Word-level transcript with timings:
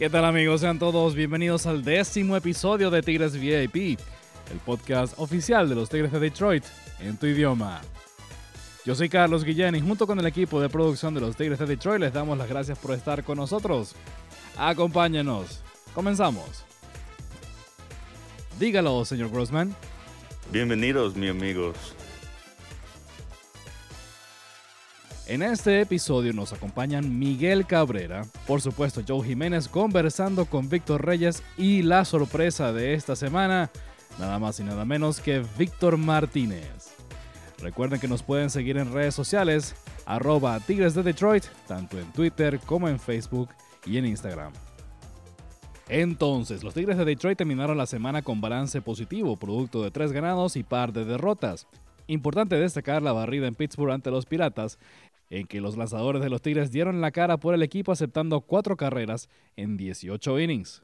¿Qué 0.00 0.08
tal 0.08 0.24
amigos? 0.24 0.62
Sean 0.62 0.78
todos 0.78 1.14
bienvenidos 1.14 1.66
al 1.66 1.84
décimo 1.84 2.34
episodio 2.34 2.90
de 2.90 3.02
Tigres 3.02 3.38
VIP, 3.38 4.00
el 4.50 4.58
podcast 4.64 5.12
oficial 5.18 5.68
de 5.68 5.74
los 5.74 5.90
Tigres 5.90 6.10
de 6.10 6.18
Detroit 6.18 6.64
en 7.00 7.18
tu 7.18 7.26
idioma. 7.26 7.82
Yo 8.86 8.94
soy 8.94 9.10
Carlos 9.10 9.44
Guillén 9.44 9.74
y 9.74 9.82
junto 9.82 10.06
con 10.06 10.18
el 10.18 10.24
equipo 10.24 10.58
de 10.58 10.70
producción 10.70 11.12
de 11.12 11.20
los 11.20 11.36
Tigres 11.36 11.58
de 11.58 11.66
Detroit 11.66 12.00
les 12.00 12.14
damos 12.14 12.38
las 12.38 12.48
gracias 12.48 12.78
por 12.78 12.92
estar 12.92 13.22
con 13.22 13.36
nosotros. 13.36 13.94
Acompáñenos. 14.56 15.60
Comenzamos. 15.94 16.64
Dígalo, 18.58 19.04
señor 19.04 19.28
Grossman. 19.28 19.76
Bienvenidos, 20.50 21.14
mis 21.14 21.28
amigos. 21.28 21.76
En 25.30 25.42
este 25.42 25.80
episodio 25.80 26.32
nos 26.32 26.52
acompañan 26.52 27.16
Miguel 27.20 27.64
Cabrera, 27.64 28.26
por 28.48 28.60
supuesto 28.60 29.00
Joe 29.06 29.24
Jiménez 29.24 29.68
conversando 29.68 30.44
con 30.44 30.68
Víctor 30.68 31.06
Reyes 31.06 31.44
y 31.56 31.82
la 31.82 32.04
sorpresa 32.04 32.72
de 32.72 32.94
esta 32.94 33.14
semana, 33.14 33.70
nada 34.18 34.40
más 34.40 34.58
y 34.58 34.64
nada 34.64 34.84
menos 34.84 35.20
que 35.20 35.44
Víctor 35.56 35.98
Martínez. 35.98 36.96
Recuerden 37.60 38.00
que 38.00 38.08
nos 38.08 38.24
pueden 38.24 38.50
seguir 38.50 38.76
en 38.76 38.92
redes 38.92 39.14
sociales, 39.14 39.76
arroba 40.04 40.58
Tigres 40.58 40.94
de 40.94 41.04
Detroit, 41.04 41.44
tanto 41.68 41.96
en 41.96 42.10
Twitter 42.10 42.58
como 42.66 42.88
en 42.88 42.98
Facebook 42.98 43.50
y 43.86 43.98
en 43.98 44.06
Instagram. 44.06 44.52
Entonces, 45.88 46.64
los 46.64 46.74
Tigres 46.74 46.98
de 46.98 47.04
Detroit 47.04 47.38
terminaron 47.38 47.78
la 47.78 47.86
semana 47.86 48.22
con 48.22 48.40
balance 48.40 48.82
positivo, 48.82 49.36
producto 49.36 49.84
de 49.84 49.92
tres 49.92 50.10
ganados 50.10 50.56
y 50.56 50.64
par 50.64 50.92
de 50.92 51.04
derrotas. 51.04 51.68
Importante 52.10 52.56
destacar 52.56 53.02
la 53.02 53.12
barrida 53.12 53.46
en 53.46 53.54
Pittsburgh 53.54 53.92
ante 53.92 54.10
los 54.10 54.26
Piratas, 54.26 54.80
en 55.30 55.46
que 55.46 55.60
los 55.60 55.76
lanzadores 55.76 56.20
de 56.22 56.28
los 56.28 56.42
Tigres 56.42 56.70
dieron 56.70 57.00
la 57.00 57.12
cara 57.12 57.38
por 57.38 57.54
el 57.54 57.62
equipo 57.62 57.92
aceptando 57.92 58.40
cuatro 58.42 58.76
carreras 58.76 59.28
en 59.56 59.76
18 59.76 60.38
innings. 60.40 60.82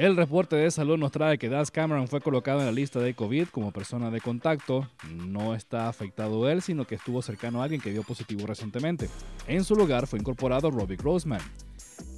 El 0.00 0.16
reporte 0.16 0.56
de 0.56 0.70
salud 0.70 0.96
nos 0.96 1.12
trae 1.12 1.36
que 1.36 1.50
Das 1.50 1.70
Cameron 1.70 2.08
fue 2.08 2.22
colocado 2.22 2.60
en 2.60 2.64
la 2.64 2.72
lista 2.72 3.00
de 3.00 3.12
COVID 3.12 3.48
como 3.48 3.70
persona 3.70 4.10
de 4.10 4.22
contacto. 4.22 4.88
No 5.14 5.54
está 5.54 5.90
afectado 5.90 6.48
él, 6.48 6.62
sino 6.62 6.86
que 6.86 6.94
estuvo 6.94 7.20
cercano 7.20 7.60
a 7.60 7.64
alguien 7.64 7.82
que 7.82 7.90
dio 7.90 8.02
positivo 8.02 8.46
recientemente. 8.46 9.10
En 9.46 9.62
su 9.62 9.74
lugar 9.74 10.06
fue 10.06 10.18
incorporado 10.18 10.70
Robbie 10.70 10.96
Grossman. 10.96 11.42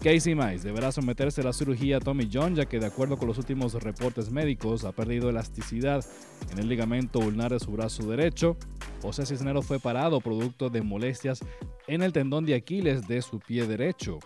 Casey 0.02 0.34
Mize 0.34 0.66
deberá 0.66 0.90
someterse 0.90 1.42
a 1.42 1.44
la 1.44 1.52
cirugía 1.52 2.00
Tommy 2.00 2.28
John, 2.30 2.56
ya 2.56 2.66
que 2.66 2.80
de 2.80 2.86
acuerdo 2.86 3.16
con 3.16 3.28
los 3.28 3.38
últimos 3.38 3.74
reportes 3.74 4.32
médicos 4.32 4.84
ha 4.84 4.90
perdido 4.90 5.30
elasticidad 5.30 6.04
en 6.50 6.58
el 6.58 6.68
ligamento 6.68 7.20
ulnar 7.20 7.52
de 7.52 7.60
su 7.60 7.70
brazo 7.70 8.10
derecho. 8.10 8.56
José 9.00 9.26
Cisneros 9.26 9.64
fue 9.64 9.78
parado 9.78 10.20
producto 10.20 10.70
de 10.70 10.82
molestias 10.82 11.44
en 11.86 12.02
el 12.02 12.12
tendón 12.12 12.44
de 12.44 12.56
Aquiles 12.56 13.06
de 13.06 13.22
su 13.22 13.38
pie 13.38 13.68
derecho. 13.68 14.18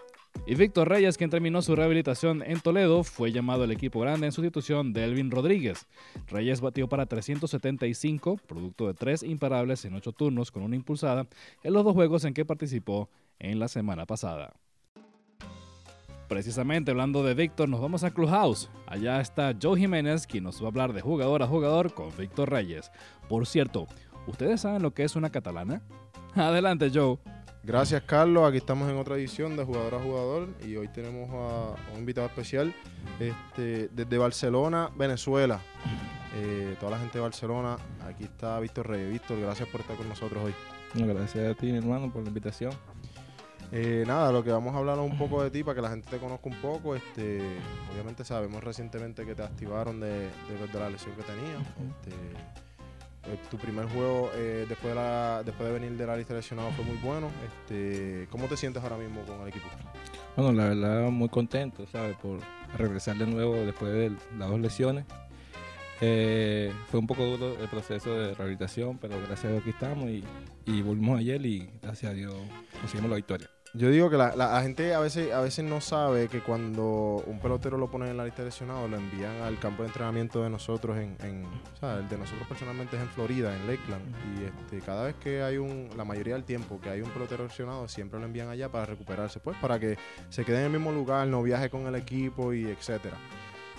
Y 0.46 0.54
Víctor 0.54 0.88
Reyes, 0.88 1.18
quien 1.18 1.28
terminó 1.28 1.60
su 1.60 1.76
rehabilitación 1.76 2.42
en 2.42 2.60
Toledo, 2.60 3.04
fue 3.04 3.30
llamado 3.30 3.64
al 3.64 3.72
equipo 3.72 4.00
grande 4.00 4.24
en 4.24 4.32
sustitución 4.32 4.94
de 4.94 5.04
Elvin 5.04 5.30
Rodríguez. 5.30 5.86
Reyes 6.28 6.62
batió 6.62 6.88
para 6.88 7.04
375, 7.04 8.38
producto 8.46 8.86
de 8.86 8.94
tres 8.94 9.22
imparables 9.22 9.84
en 9.84 9.94
ocho 9.94 10.12
turnos 10.12 10.50
con 10.50 10.62
una 10.62 10.76
impulsada, 10.76 11.26
en 11.62 11.72
los 11.74 11.84
dos 11.84 11.92
juegos 11.92 12.24
en 12.24 12.32
que 12.32 12.46
participó 12.46 13.10
en 13.38 13.58
la 13.58 13.68
semana 13.68 14.06
pasada. 14.06 14.54
Precisamente 16.28 16.90
hablando 16.90 17.22
de 17.22 17.34
Víctor, 17.34 17.68
nos 17.68 17.80
vamos 17.80 18.02
a 18.02 18.10
Clubhouse. 18.10 18.68
Allá 18.86 19.20
está 19.20 19.54
Joe 19.60 19.78
Jiménez, 19.78 20.26
quien 20.26 20.42
nos 20.42 20.60
va 20.60 20.66
a 20.66 20.68
hablar 20.68 20.92
de 20.92 21.00
jugador 21.00 21.42
a 21.42 21.46
jugador 21.46 21.94
con 21.94 22.08
Víctor 22.16 22.50
Reyes. 22.50 22.90
Por 23.28 23.46
cierto, 23.46 23.86
¿ustedes 24.26 24.62
saben 24.62 24.82
lo 24.82 24.92
que 24.92 25.04
es 25.04 25.14
una 25.14 25.30
catalana? 25.30 25.82
Adelante, 26.34 26.90
Joe. 26.92 27.18
Gracias, 27.62 28.02
Carlos. 28.02 28.48
Aquí 28.48 28.58
estamos 28.58 28.90
en 28.90 28.96
otra 28.96 29.16
edición 29.16 29.56
de 29.56 29.64
Jugador 29.64 29.94
a 29.94 30.00
Jugador 30.00 30.48
y 30.66 30.76
hoy 30.76 30.88
tenemos 30.88 31.30
a 31.30 31.74
un 31.92 32.00
invitado 32.00 32.26
especial 32.26 32.74
este, 33.20 33.88
desde 33.92 34.18
Barcelona, 34.18 34.90
Venezuela. 34.96 35.60
Eh, 36.36 36.76
toda 36.80 36.92
la 36.92 36.98
gente 36.98 37.18
de 37.18 37.22
Barcelona, 37.22 37.76
aquí 38.04 38.24
está 38.24 38.58
Víctor 38.58 38.88
Reyes. 38.88 39.12
Víctor, 39.12 39.40
gracias 39.40 39.68
por 39.68 39.80
estar 39.80 39.96
con 39.96 40.08
nosotros 40.08 40.44
hoy. 40.44 40.54
gracias 40.94 41.50
a 41.50 41.54
ti, 41.54 41.70
mi 41.70 41.78
hermano, 41.78 42.12
por 42.12 42.22
la 42.22 42.28
invitación. 42.28 42.72
Eh, 43.72 44.04
nada, 44.06 44.30
lo 44.32 44.44
que 44.44 44.50
vamos 44.50 44.74
a 44.74 44.78
hablar 44.78 44.98
un 44.98 45.18
poco 45.18 45.42
de 45.42 45.50
ti 45.50 45.64
para 45.64 45.74
que 45.74 45.82
la 45.82 45.90
gente 45.90 46.08
te 46.08 46.18
conozca 46.18 46.48
un 46.48 46.56
poco. 46.56 46.94
Este, 46.94 47.40
obviamente 47.92 48.24
sabemos 48.24 48.62
recientemente 48.62 49.24
que 49.24 49.34
te 49.34 49.42
activaron 49.42 50.00
de, 50.00 50.28
la 50.74 50.90
lesión 50.90 51.14
que 51.16 51.22
tenías. 51.22 51.60
Este, 51.60 52.10
eh, 53.28 53.38
tu 53.50 53.58
primer 53.58 53.86
juego 53.86 54.30
eh, 54.34 54.66
después, 54.68 54.94
de 54.94 55.00
la, 55.00 55.42
después 55.44 55.68
de 55.68 55.78
venir 55.78 55.98
de 55.98 56.06
la 56.06 56.16
lista 56.16 56.32
de 56.32 56.40
lesionados 56.40 56.74
fue 56.74 56.84
muy 56.84 56.96
bueno. 56.98 57.28
Este, 57.44 58.28
¿Cómo 58.30 58.46
te 58.46 58.56
sientes 58.56 58.82
ahora 58.82 58.96
mismo 58.96 59.22
con 59.22 59.40
el 59.40 59.48
equipo? 59.48 59.66
Bueno, 60.36 60.52
la 60.52 60.68
verdad 60.68 61.10
muy 61.10 61.28
contento, 61.28 61.86
¿sabes? 61.86 62.16
Por 62.16 62.40
regresar 62.76 63.16
de 63.16 63.26
nuevo 63.26 63.54
después 63.54 63.92
de 63.92 64.12
las 64.38 64.48
dos 64.48 64.60
lesiones. 64.60 65.04
Eh, 66.00 66.72
fue 66.90 67.00
un 67.00 67.06
poco 67.06 67.24
duro 67.24 67.58
el 67.58 67.68
proceso 67.68 68.14
de 68.14 68.34
rehabilitación, 68.34 68.98
pero 68.98 69.16
gracias 69.18 69.46
a 69.46 69.48
Dios 69.48 69.62
aquí 69.62 69.70
estamos 69.70 70.10
y, 70.10 70.22
y 70.66 70.82
volvimos 70.82 71.18
ayer 71.18 71.44
y 71.46 71.70
gracias 71.82 72.12
a 72.12 72.14
Dios 72.14 72.34
conseguimos 72.80 73.10
la 73.10 73.16
victoria. 73.16 73.55
Yo 73.76 73.90
digo 73.90 74.08
que 74.08 74.16
la, 74.16 74.62
gente 74.62 74.94
a 74.94 75.00
veces, 75.00 75.32
a 75.32 75.40
veces 75.42 75.62
no 75.62 75.82
sabe 75.82 76.28
que 76.28 76.40
cuando 76.40 77.22
un 77.26 77.38
pelotero 77.40 77.76
lo 77.76 77.90
pone 77.90 78.08
en 78.08 78.16
la 78.16 78.24
lista 78.24 78.40
de 78.40 78.46
lesionados, 78.46 78.90
lo 78.90 78.96
envían 78.96 79.42
al 79.42 79.58
campo 79.58 79.82
de 79.82 79.88
entrenamiento 79.88 80.42
de 80.42 80.48
nosotros 80.48 80.96
en, 80.96 81.44
o 81.44 81.76
sea, 81.78 81.98
el 81.98 82.08
de 82.08 82.16
nosotros 82.16 82.48
personalmente 82.48 82.96
es 82.96 83.02
en 83.02 83.08
Florida, 83.10 83.54
en 83.54 83.66
Lakeland. 83.66 84.04
Y 84.34 84.44
este, 84.44 84.80
cada 84.80 85.04
vez 85.04 85.16
que 85.16 85.42
hay 85.42 85.58
un, 85.58 85.90
la 85.94 86.04
mayoría 86.04 86.34
del 86.34 86.44
tiempo 86.44 86.80
que 86.80 86.88
hay 86.88 87.02
un 87.02 87.10
pelotero 87.10 87.44
lesionado, 87.44 87.86
siempre 87.86 88.18
lo 88.18 88.24
envían 88.24 88.48
allá 88.48 88.70
para 88.70 88.86
recuperarse, 88.86 89.40
pues, 89.40 89.58
para 89.58 89.78
que 89.78 89.98
se 90.30 90.44
quede 90.46 90.60
en 90.60 90.64
el 90.64 90.70
mismo 90.70 90.90
lugar, 90.90 91.26
no 91.26 91.42
viaje 91.42 91.68
con 91.68 91.86
el 91.86 91.96
equipo 91.96 92.54
y 92.54 92.64
etcétera. 92.64 93.18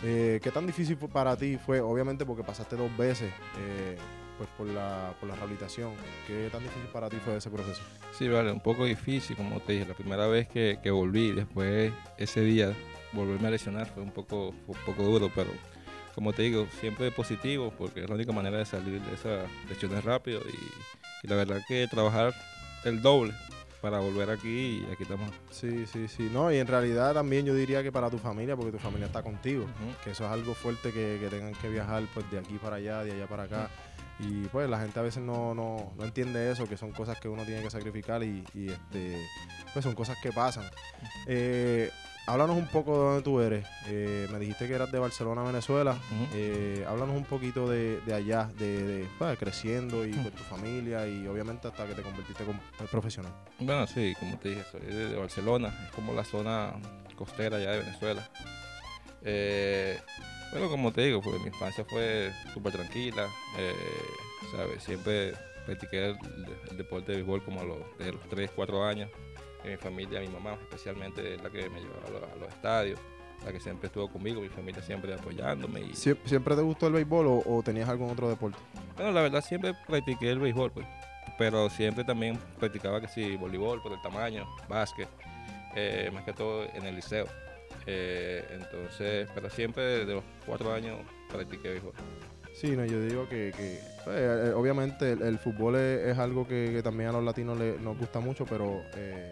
Eh, 0.04 0.40
¿Qué 0.44 0.52
tan 0.52 0.68
difícil 0.68 0.96
para 0.98 1.36
ti 1.36 1.58
fue? 1.58 1.82
Obviamente 1.82 2.24
porque 2.24 2.44
pasaste 2.44 2.76
dos 2.76 2.96
veces. 2.96 3.32
Eh, 3.60 3.98
pues 4.38 4.50
por 4.58 4.68
la, 4.68 5.14
por 5.20 5.30
la 5.30 5.36
rehabilitación. 5.36 5.94
¿Qué 6.26 6.50
tan 6.52 6.64
difícil 6.64 6.88
para 6.92 7.10
ti 7.10 7.18
fue 7.24 7.38
ese 7.38 7.50
proceso? 7.50 7.82
Sí, 8.12 8.28
vale, 8.28 8.52
un 8.52 8.60
poco 8.60 8.86
difícil, 8.86 9.36
como 9.36 9.60
te 9.60 9.74
dije, 9.74 9.86
la 9.86 9.94
primera 9.94 10.28
vez 10.28 10.48
que, 10.48 10.80
que 10.82 10.92
volví, 10.92 11.32
después 11.32 11.92
ese 12.18 12.42
día 12.42 12.74
volverme 13.14 13.48
a 13.48 13.52
lesionar 13.52 13.88
fue 13.88 14.04
un 14.04 14.12
poco, 14.12 14.50
un 14.50 14.78
poco 14.86 15.04
duro, 15.04 15.32
pero 15.34 15.50
como 16.16 16.34
te 16.34 16.44
digo, 16.44 16.68
siempre 16.80 17.12
positivo, 17.12 17.74
porque 17.78 18.02
es 18.02 18.10
la 18.10 18.16
única 18.16 18.32
manera 18.32 18.58
de 18.58 18.66
salir 18.66 19.02
de 19.02 19.14
esas 19.14 19.50
lesiones 19.70 20.04
rápido 20.04 20.42
y, 20.42 21.26
y 21.26 21.28
la 21.28 21.36
verdad 21.36 21.62
que 21.68 21.88
trabajar 21.88 22.34
el 22.86 23.02
doble 23.02 23.34
para 23.82 24.00
volver 24.00 24.30
aquí 24.30 24.84
y 24.88 24.92
aquí 24.92 25.04
estamos. 25.04 25.30
Sí, 25.52 25.86
sí, 25.86 26.08
sí. 26.08 26.30
No, 26.32 26.52
y 26.52 26.58
en 26.58 26.68
realidad 26.68 27.14
también 27.14 27.46
yo 27.46 27.54
diría 27.54 27.84
que 27.84 27.92
para 27.92 28.10
tu 28.10 28.18
familia, 28.18 28.56
porque 28.56 28.72
tu 28.72 28.80
familia 28.80 29.08
está 29.08 29.22
contigo, 29.22 29.66
que 30.04 30.12
eso 30.12 30.26
es 30.26 30.32
algo 30.32 30.54
fuerte 30.54 30.92
que, 30.92 31.18
que, 31.22 31.28
tengan 31.30 31.54
que 31.54 31.70
viajar 31.70 32.04
pues 32.14 32.30
de 32.32 32.40
aquí 32.40 32.58
para 32.58 32.78
allá, 32.78 33.04
de 33.04 33.12
allá 33.12 33.28
para 33.28 33.44
acá. 33.44 33.70
Y 34.20 34.46
pues 34.48 34.70
la 34.70 34.80
gente 34.80 35.00
a 35.00 35.04
veces 35.04 35.22
no, 35.22 35.54
no, 35.54 35.94
no, 35.96 36.04
entiende 36.04 36.52
eso, 36.52 36.68
que 36.68 36.78
son 36.78 36.92
cosas 36.92 37.20
que 37.20 37.30
uno 37.30 37.44
tiene 37.44 37.62
que 37.62 37.70
sacrificar 37.70 38.24
y, 38.24 38.44
este, 38.56 39.18
pues 39.74 39.84
son 39.84 39.94
cosas 39.94 40.18
que 40.22 40.32
pasan. 40.32 40.66
Eh, 41.28 41.92
háblanos 42.28 42.58
un 42.58 42.68
poco 42.68 42.92
de 42.92 43.06
dónde 43.06 43.22
tú 43.22 43.40
eres. 43.40 43.66
Eh, 43.88 44.28
me 44.32 44.40
dijiste 44.40 44.68
que 44.68 44.74
eras 44.74 44.92
de 44.92 45.00
Barcelona, 45.00 45.44
Venezuela. 45.44 45.98
Eh, 46.34 46.84
háblanos 46.88 47.16
un 47.16 47.26
poquito 47.26 47.70
de, 47.70 48.02
allá, 48.14 48.50
de, 48.58 49.08
pues, 49.18 49.38
creciendo 49.38 50.06
y 50.06 50.12
con 50.12 50.32
tu 50.32 50.44
familia 50.44 51.08
y 51.08 51.28
obviamente 51.28 51.68
hasta 51.68 51.86
que 51.86 51.94
te 51.94 52.02
convertiste 52.02 52.44
como 52.44 52.60
profesional. 52.92 53.34
Bueno, 53.60 53.86
sí, 53.88 54.14
como 54.20 54.38
te 54.38 54.50
dije, 54.50 54.64
soy 54.72 54.82
de, 54.82 55.16
Barcelona. 55.16 55.74
Es 55.86 55.92
como 55.92 56.14
la 56.14 56.24
zona 56.24 56.74
costera 57.16 57.58
allá 57.58 57.72
de 57.72 57.80
Venezuela. 57.80 58.30
Bueno, 60.52 60.70
como 60.70 60.92
te 60.92 61.02
digo, 61.02 61.22
pues 61.22 61.40
mi 61.42 61.48
infancia 61.48 61.84
fue 61.84 62.32
súper 62.54 62.74
tranquila, 62.74 63.28
eh, 63.58 63.74
¿sabes? 64.52 64.84
Siempre 64.84 65.34
practiqué 65.66 66.16
el, 66.70 66.78
deporte 66.78 67.12
de 67.12 67.18
béisbol 67.18 67.44
como 67.44 67.62
a 67.62 67.64
los, 67.66 67.78
desde 67.98 68.14
los 68.14 68.22
3, 68.30 68.52
4 68.56 68.86
años. 68.86 69.10
mi 69.66 69.76
familia, 69.76 70.22
mi 70.22 70.30
mamá 70.30 70.54
especialmente, 70.54 71.36
es 71.36 71.44
la 71.44 71.50
que 71.50 71.70
me 71.70 71.82
llevaba 71.82 72.32
a 72.32 72.36
los, 72.38 72.50
estadios, 72.50 73.00
la 73.46 73.52
que 73.52 73.60
siempre 73.60 73.88
estuvo 73.88 74.10
conmigo, 74.10 74.42
mi 74.42 74.50
familia 74.50 74.82
siempre 74.82 75.14
apoyándome. 75.14 75.82
Y... 75.82 75.96
¿Siempre 75.96 76.56
te 76.56 76.62
gustó 76.62 76.88
el 76.88 76.94
béisbol 76.94 77.44
o, 77.46 77.62
tenías 77.64 77.90
algún 77.90 78.10
otro 78.10 78.30
deporte? 78.30 78.58
Bueno, 78.96 79.12
la 79.12 79.22
verdad 79.22 79.44
siempre 79.44 79.74
practiqué 79.86 80.32
el 80.32 80.40
béisbol, 80.40 80.72
pues, 80.72 80.88
pero 81.38 81.70
siempre 81.70 82.06
también 82.06 82.40
practicaba 82.58 83.02
que 83.02 83.10
sí, 83.10 83.36
voleibol 83.36 83.82
por 83.82 83.92
el 83.92 84.02
tamaño, 84.02 84.48
básquet, 84.70 85.10
eh, 85.76 86.10
más 86.14 86.24
que 86.24 86.34
todo 86.34 86.64
en 86.74 86.86
el 86.86 86.96
liceo. 86.96 87.28
Eh, 87.90 88.44
entonces, 88.52 89.30
pero 89.34 89.50
siempre 89.50 89.84
desde 89.84 90.16
los 90.16 90.24
cuatro 90.46 90.74
años 90.74 91.00
practiqué 91.30 91.70
béisbol. 91.70 91.94
Sí, 92.54 92.76
no, 92.76 92.86
yo 92.86 93.02
digo 93.02 93.30
que, 93.30 93.52
pues, 94.04 94.18
eh, 94.18 94.52
obviamente 94.54 95.12
el, 95.12 95.40
fútbol 95.40 95.78
es, 95.78 96.18
algo 96.18 96.46
que, 96.46 96.82
también 96.84 97.10
a 97.10 97.14
los 97.14 97.24
latinos 97.24 97.58
nos 97.82 97.98
gusta 97.98 98.20
mucho, 98.20 98.46
pero 98.46 98.82
eh, 98.96 99.32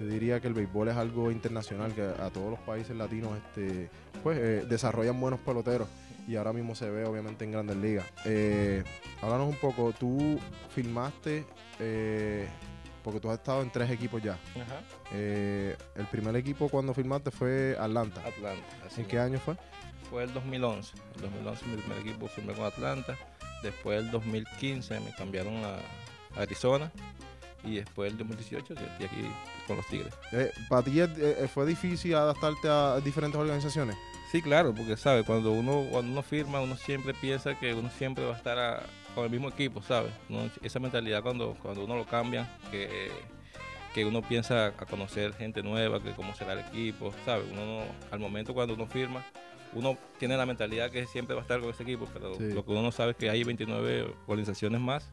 yo 0.00 0.06
diría 0.06 0.40
que 0.40 0.48
el 0.48 0.54
béisbol 0.54 0.88
es 0.88 0.96
algo 0.96 1.30
internacional, 1.30 1.94
que 1.94 2.02
a 2.02 2.30
todos 2.30 2.50
los 2.50 2.60
países 2.60 2.94
latinos 2.94 3.38
este, 3.38 3.88
pues, 4.22 4.68
desarrollan 4.68 5.18
buenos 5.18 5.40
peloteros 5.40 5.88
y 6.28 6.36
ahora 6.36 6.52
mismo 6.52 6.74
se 6.74 6.90
ve 6.90 7.04
obviamente 7.04 7.44
en 7.44 7.52
grandes 7.52 7.76
ligas. 7.76 8.06
háblanos 9.22 9.48
un 9.48 9.56
poco, 9.56 9.92
tú 9.98 10.38
filmaste 10.74 11.44
porque 13.02 13.20
tú 13.20 13.30
has 13.30 13.38
estado 13.38 13.62
en 13.62 13.70
tres 13.70 13.90
equipos 13.90 14.22
ya. 14.22 14.32
Ajá. 14.32 14.80
Eh, 15.12 15.76
el 15.96 16.06
primer 16.06 16.34
equipo 16.36 16.68
cuando 16.68 16.94
firmaste 16.94 17.30
fue 17.30 17.76
Atlanta. 17.78 18.20
Atlanta. 18.26 18.64
así 18.86 19.00
¿En 19.02 19.06
qué 19.08 19.18
año 19.18 19.38
fue? 19.38 19.56
Fue 20.10 20.24
el 20.24 20.32
2011. 20.32 20.94
El 21.16 21.22
2011 21.22 21.66
mi 21.66 21.76
primer 21.76 21.98
equipo 21.98 22.28
firmé 22.28 22.52
con 22.54 22.64
Atlanta. 22.64 23.16
Después 23.62 24.00
el 24.00 24.10
2015 24.10 25.00
me 25.00 25.10
cambiaron 25.14 25.54
a 25.64 25.76
Arizona. 26.40 26.90
Y 27.64 27.76
después 27.76 28.10
el 28.10 28.18
2018 28.18 28.74
ya 28.74 28.80
estoy 28.80 29.06
aquí 29.06 29.30
con 29.68 29.76
los 29.76 29.86
Tigres. 29.86 30.12
Eh, 30.32 30.50
¿Para 30.68 30.82
ti 30.82 31.00
eh, 31.00 31.48
fue 31.52 31.64
difícil 31.64 32.14
adaptarte 32.16 32.68
a 32.68 32.98
diferentes 33.00 33.40
organizaciones? 33.40 33.94
Sí, 34.32 34.42
claro, 34.42 34.74
porque 34.74 34.96
sabe, 34.96 35.22
cuando 35.24 35.52
uno 35.52 35.86
cuando 35.90 36.10
uno 36.10 36.22
firma, 36.22 36.60
uno 36.60 36.76
siempre 36.76 37.14
piensa 37.14 37.56
que 37.56 37.72
uno 37.74 37.88
siempre 37.96 38.24
va 38.24 38.34
a 38.34 38.36
estar 38.36 38.58
a- 38.58 38.82
con 39.14 39.24
el 39.24 39.30
mismo 39.30 39.48
equipo, 39.48 39.82
¿sabes? 39.82 40.12
Esa 40.62 40.78
mentalidad 40.78 41.22
cuando, 41.22 41.54
cuando 41.62 41.84
uno 41.84 41.96
lo 41.96 42.04
cambia, 42.06 42.48
que, 42.70 43.10
que 43.94 44.04
uno 44.04 44.22
piensa 44.22 44.66
a 44.68 44.72
conocer 44.72 45.34
gente 45.34 45.62
nueva, 45.62 46.02
que 46.02 46.12
cómo 46.12 46.34
será 46.34 46.54
el 46.54 46.60
equipo, 46.60 47.12
¿sabes? 47.24 47.46
Uno 47.52 47.64
no- 47.64 47.84
al 48.10 48.18
momento 48.20 48.54
cuando 48.54 48.74
uno 48.74 48.86
firma, 48.86 49.24
uno 49.74 49.96
tiene 50.18 50.36
la 50.36 50.46
mentalidad 50.46 50.90
que 50.90 51.06
siempre 51.06 51.34
va 51.34 51.40
a 51.40 51.42
estar 51.42 51.60
con 51.60 51.70
ese 51.70 51.82
equipo, 51.82 52.06
pero 52.12 52.34
Sí. 52.34 52.52
lo 52.52 52.64
que 52.64 52.70
uno 52.72 52.82
no 52.82 52.92
sabe 52.92 53.12
es 53.12 53.16
que 53.16 53.30
hay 53.30 53.42
29 53.44 54.14
organizaciones 54.26 54.80
más, 54.80 55.10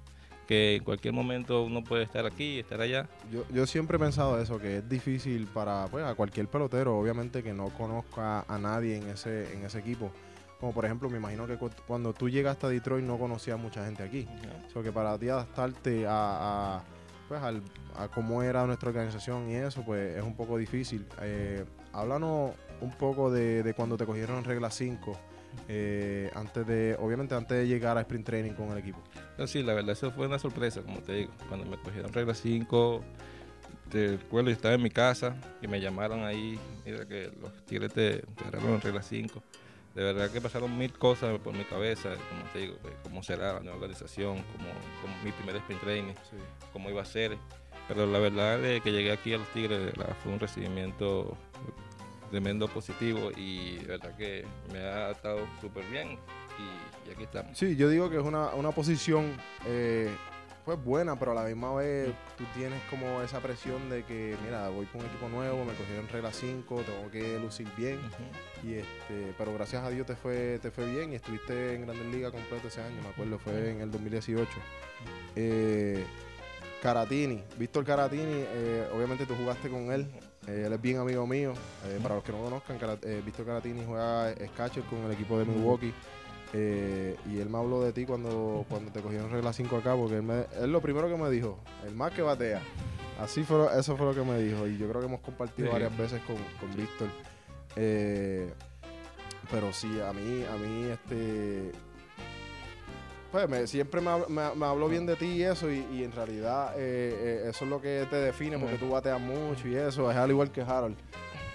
que 0.48 0.78
en 0.78 0.84
cualquier 0.84 1.14
momento 1.14 1.62
uno 1.64 1.84
puede 1.84 2.04
estar 2.04 2.26
aquí, 2.26 2.58
estar 2.60 2.82
allá. 2.82 3.08
Yo, 3.32 3.44
yo 3.54 3.68
siempre 3.68 3.98
he 3.98 4.00
pensado 4.00 4.42
eso, 4.42 4.58
que 4.60 4.78
es 4.78 4.90
difícil 4.90 5.46
para 5.48 5.86
pues, 5.92 6.04
a 6.04 6.16
cualquier 6.16 6.48
pelotero, 6.48 6.98
obviamente 6.98 7.44
que 7.44 7.54
no 7.54 7.70
conozca 7.70 8.46
a 8.48 8.58
nadie 8.58 8.98
en 8.98 9.08
ese, 9.10 9.54
en 9.54 9.64
ese 9.66 9.78
equipo. 9.80 10.12
Como 10.60 10.74
por 10.74 10.84
ejemplo, 10.86 11.10
me 11.10 11.18
imagino 11.18 11.48
que 11.48 11.58
cu- 11.58 11.70
cuando 11.88 12.14
tú 12.14 12.28
llegaste 12.30 12.66
a 12.66 12.70
Detroit 12.70 13.06
no 13.06 13.18
conocías 13.18 13.58
mucha 13.58 13.86
gente 13.86 14.04
aquí. 14.04 14.28
O 14.68 14.72
sea, 14.72 14.84
que 14.84 14.92
para 14.92 15.18
ti 15.18 15.30
adaptarte 15.30 16.06
a, 16.06 16.78
a, 16.78 16.84
pues, 17.30 17.42
al- 17.42 17.62
a 17.96 18.08
cómo 18.10 18.44
era 18.44 18.66
nuestra 18.66 18.90
organización 18.90 19.50
y 19.50 19.56
eso, 19.56 19.84
pues 19.84 20.18
es 20.18 20.24
un 20.24 20.36
poco 20.36 20.58
difícil. 20.58 21.06
Eh, 21.22 21.64
háblanos 21.94 22.52
un 22.82 22.92
poco 22.92 23.32
de, 23.32 23.64
de 23.64 23.74
cuando 23.74 23.96
te 23.98 24.06
cogieron 24.06 24.38
en 24.38 24.44
regla 24.44 24.70
5, 24.70 25.18
eh, 25.70 26.30
antes 26.36 26.68
de, 26.68 26.96
obviamente 27.00 27.36
antes 27.36 27.58
de 27.58 27.68
llegar 27.68 27.98
a 27.98 28.02
Sprint 28.02 28.26
Training 28.26 28.52
con 28.54 28.70
el 28.72 28.78
equipo. 28.80 29.00
No, 29.38 29.48
sí, 29.48 29.64
la 29.64 29.74
verdad, 29.74 29.92
eso 29.94 30.12
fue 30.12 30.28
una 30.28 30.40
sorpresa, 30.40 30.82
como 30.82 31.00
te 31.00 31.14
digo. 31.14 31.32
Cuando 31.48 31.66
me 31.66 31.78
cogieron 31.78 32.12
regla 32.12 32.34
5, 32.36 33.02
te 33.90 34.18
recuerdo, 34.18 34.50
yo 34.50 34.56
estaba 34.56 34.76
en 34.76 34.84
mi 34.84 34.90
casa 34.92 35.36
y 35.62 35.68
me 35.68 35.80
llamaron 35.80 36.24
ahí, 36.26 36.60
mira 36.86 37.06
que 37.08 37.32
los 37.42 37.66
tigres 37.66 37.94
te, 37.94 38.20
te 38.22 38.52
regla 38.84 39.02
5. 39.02 39.42
De 40.00 40.06
verdad 40.06 40.32
que 40.32 40.40
pasaron 40.40 40.78
mil 40.78 40.94
cosas 40.94 41.38
por 41.40 41.54
mi 41.54 41.66
cabeza, 41.66 42.12
como 42.30 42.44
te 42.54 42.60
digo, 42.60 42.76
de 42.76 42.92
cómo 43.04 43.22
será 43.22 43.56
la 43.56 43.60
nueva 43.60 43.76
organización, 43.76 44.38
cómo, 44.54 44.70
cómo 45.02 45.14
mi 45.26 45.34
primer 45.34 45.58
sprint 45.58 45.82
training, 45.82 46.14
cómo 46.72 46.90
iba 46.90 47.02
a 47.02 47.06
ser. 47.06 47.38
Pero 47.86 48.06
la 48.06 48.18
verdad 48.20 48.60
de 48.60 48.80
que 48.80 48.94
llegué 48.94 49.12
aquí 49.12 49.34
a 49.34 49.40
los 49.40 49.48
Tigres 49.50 49.92
fue 50.24 50.32
un 50.32 50.40
recibimiento 50.40 51.36
tremendo 52.32 52.70
positivo 52.70 53.32
y 53.36 53.76
de 53.80 53.88
verdad 53.88 54.16
que 54.16 54.46
me 54.72 54.80
ha 54.80 55.08
adaptado 55.08 55.46
súper 55.60 55.84
bien 55.88 56.18
y, 56.58 57.10
y 57.10 57.12
aquí 57.12 57.24
estamos. 57.24 57.58
Sí, 57.58 57.76
yo 57.76 57.90
digo 57.90 58.10
que 58.10 58.16
es 58.16 58.24
una, 58.24 58.52
una 58.54 58.72
posición 58.72 59.36
eh, 59.66 60.10
pues 60.76 60.86
buena, 60.86 61.18
pero 61.18 61.32
a 61.32 61.36
la 61.36 61.44
misma 61.44 61.74
vez 61.74 62.14
tú 62.38 62.44
tienes 62.54 62.80
como 62.90 63.22
esa 63.22 63.40
presión 63.40 63.90
de 63.90 64.04
que, 64.04 64.36
mira, 64.44 64.70
voy 64.70 64.86
con 64.88 65.02
un 65.02 65.08
equipo 65.08 65.28
nuevo, 65.30 65.66
me 65.66 65.74
cogieron 65.74 66.08
regla 66.10 66.32
5, 66.32 66.84
tengo 66.84 67.12
que 67.12 67.40
lucir 67.40 67.68
bien. 67.76 68.00
Y 68.64 68.76
este, 68.76 69.34
pero 69.38 69.54
gracias 69.54 69.84
a 69.84 69.90
Dios 69.90 70.06
te 70.06 70.16
fue, 70.16 70.60
te 70.62 70.70
fue 70.70 70.86
bien 70.92 71.12
y 71.12 71.16
estuviste 71.16 71.74
en 71.74 71.88
Grandes 71.88 72.06
Ligas 72.08 72.32
completo 72.32 72.68
ese 72.68 72.82
año, 72.82 73.02
me 73.02 73.10
acuerdo, 73.10 73.40
fue 73.40 73.72
en 73.72 73.82
el 73.82 73.90
2018. 73.92 74.52
Eh, 75.36 76.06
Caratini, 76.82 77.44
Víctor 77.58 77.84
Caratini, 77.84 78.24
eh, 78.26 78.88
obviamente 78.96 79.26
tú 79.26 79.36
jugaste 79.36 79.70
con 79.70 79.92
él, 79.92 80.08
eh, 80.48 80.64
él 80.66 80.74
es 80.74 80.82
bien 80.82 80.98
amigo 80.98 81.28
mío. 81.28 81.54
Eh, 81.86 82.00
para 82.02 82.16
los 82.16 82.24
que 82.24 82.32
no 82.32 82.40
conozcan, 82.40 82.78
Víctor 83.26 83.46
Caratini 83.46 83.84
juega 83.86 84.34
catcher 84.56 84.84
con 84.84 85.00
el 85.00 85.12
equipo 85.12 85.38
de 85.38 85.46
Milwaukee. 85.46 85.94
Eh, 86.54 87.16
y 87.32 87.40
él 87.40 87.50
me 87.50 87.60
habló 87.60 87.82
de 87.84 87.94
ti 87.94 88.06
cuando, 88.06 88.66
cuando 88.70 88.92
te 88.92 89.02
cogieron 89.02 89.30
regla 89.32 89.54
5 89.54 89.78
acá, 89.78 89.96
porque 89.96 90.16
él, 90.16 90.24
me- 90.24 90.46
él 90.60 90.72
lo 90.72 90.82
primero 90.82 91.08
que 91.08 91.16
me 91.16 91.30
dijo, 91.30 91.60
el 91.86 91.94
más 91.96 92.12
que 92.12 92.22
batea. 92.24 92.62
Así 93.22 93.44
fue, 93.44 93.68
eso 93.78 93.96
fue 93.98 94.06
lo 94.08 94.16
que 94.16 94.24
me 94.24 94.40
dijo. 94.40 94.66
Y 94.68 94.78
yo 94.78 94.88
creo 94.90 95.02
que 95.02 95.08
hemos 95.08 95.20
compartido 95.22 95.68
Sí. 95.68 95.74
varias 95.74 95.96
veces 95.98 96.22
con, 96.26 96.38
con 96.60 96.76
Víctor. 96.76 97.08
Eh, 97.76 98.52
pero 99.52 99.72
sí, 99.74 100.00
a 100.02 100.12
mí, 100.14 100.44
a 100.52 100.56
mí, 100.58 100.90
este. 100.90 101.72
Pues 103.32 103.48
me- 103.48 103.68
siempre 103.68 104.02
me, 104.02 104.08
habl- 104.10 104.28
me- 104.28 104.56
me 104.56 104.66
habló 104.66 104.90
bien 104.90 105.06
de 105.06 105.16
ti 105.16 105.26
y 105.28 105.44
eso, 105.44 105.70
y, 105.70 105.86
y 105.92 106.04
en 106.04 106.12
realidad 106.14 106.74
eh, 106.78 107.44
eh, 107.46 107.50
eso 107.50 107.66
es 107.66 107.70
lo 107.70 107.80
que 107.80 108.08
te 108.10 108.16
define, 108.16 108.58
porque 108.58 108.78
tú 108.78 108.90
bateas 108.90 109.22
mucho 109.22 109.68
y 109.68 109.76
eso, 109.76 110.10
es 110.10 110.18
al 110.18 110.32
igual 110.32 110.52
que 110.52 110.62
Harold. 110.62 110.98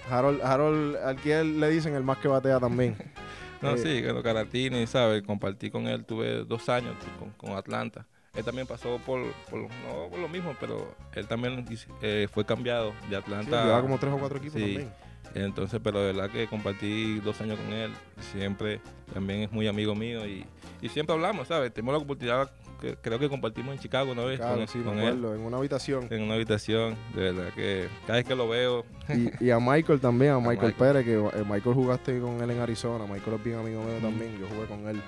Harold, 0.09 0.41
Harold 0.43 0.97
al 0.99 1.17
que 1.17 1.41
él 1.41 1.59
le 1.59 1.69
dicen 1.71 1.95
el 1.95 2.05
más 2.05 2.19
que 2.19 2.29
batea 2.29 2.61
también. 2.61 2.97
No, 3.65 3.75
Eh, 3.75 3.79
sí, 3.79 4.03
bueno, 4.03 4.23
Caratini, 4.23 4.87
¿sabes? 4.87 5.23
Compartí 5.23 5.71
con 5.71 5.87
él, 5.89 6.05
tuve 6.05 6.45
dos 6.45 6.69
años 6.69 6.95
con, 7.19 7.31
con 7.31 7.57
Atlanta. 7.57 8.07
Él 8.35 8.45
también 8.45 8.67
pasó 8.67 8.99
por, 8.99 9.23
por- 9.49 9.61
no 9.61 10.09
por 10.11 10.19
lo 10.19 10.29
mismo, 10.29 10.55
pero 10.61 10.95
él 11.15 11.27
también 11.27 11.65
eh, 12.03 12.29
fue 12.33 12.45
cambiado 12.45 12.93
de 13.09 13.09
Sí, 13.11 13.15
Atlanta. 13.15 13.65
lleva 13.65 13.81
como 13.83 13.99
tres 13.99 14.13
o 14.13 14.19
cuatro 14.19 14.39
equipos 14.39 14.61
Sí. 14.61 14.75
también. 14.75 14.93
Entonces, 15.35 15.81
pero 15.83 16.01
de 16.01 16.13
verdad 16.13 16.31
que 16.31 16.47
compartí 16.47 17.19
dos 17.21 17.41
años 17.41 17.59
con 17.59 17.73
él. 17.73 17.93
Siempre 18.33 18.81
también 19.13 19.41
es 19.41 19.51
muy 19.53 19.67
amigo 19.67 19.95
mío 19.95 20.27
y, 20.27 20.45
y 20.81 20.89
siempre 20.89 21.15
hablamos, 21.15 21.49
¿sabes? 21.49 21.73
Tenemos 21.73 21.95
la 21.95 21.99
oportunidad, 22.05 22.51
que, 22.85 22.97
creo 23.01 23.19
que 23.19 23.29
compartimos 23.29 23.75
en 23.75 23.81
Chicago 23.81 24.13
una 24.13 24.25
vez 24.25 24.39
Claro, 24.39 24.57
con, 24.59 24.69
sí, 24.69 24.79
me 24.79 24.85
con 24.85 24.99
él 24.99 25.07
acuerdo, 25.09 25.35
en 25.35 25.41
una 25.43 25.57
habitación. 25.59 26.07
en 26.11 26.23
una 26.23 26.35
habitación. 26.35 26.97
De 27.15 27.33
verdad 27.33 27.53
que 27.55 27.89
cada 28.07 28.19
vez 28.19 28.25
que 28.27 28.35
lo 28.35 28.49
veo, 28.49 28.85
Y, 29.09 29.45
y 29.47 29.51
a 29.51 29.59
Michael 29.61 30.01
también, 30.01 30.33
a 30.33 30.39
Michael, 30.39 30.75
Michael. 30.79 31.03
Pérez, 31.03 31.05
que 31.05 31.15
eh, 31.41 31.45
Michael 31.45 31.75
jugaste 31.75 32.21
con 32.21 32.41
él 32.43 32.51
en 32.51 32.61
Arizona. 32.61 33.05
Michael 33.07 33.37
es 33.37 33.45
bien 33.45 33.59
amigo 33.59 33.83
mío 33.83 33.99
Mm. 33.99 34.03
también. 34.03 34.39
Yo 34.39 34.47
jugué 34.49 34.67
con 34.67 34.89
él 34.89 35.01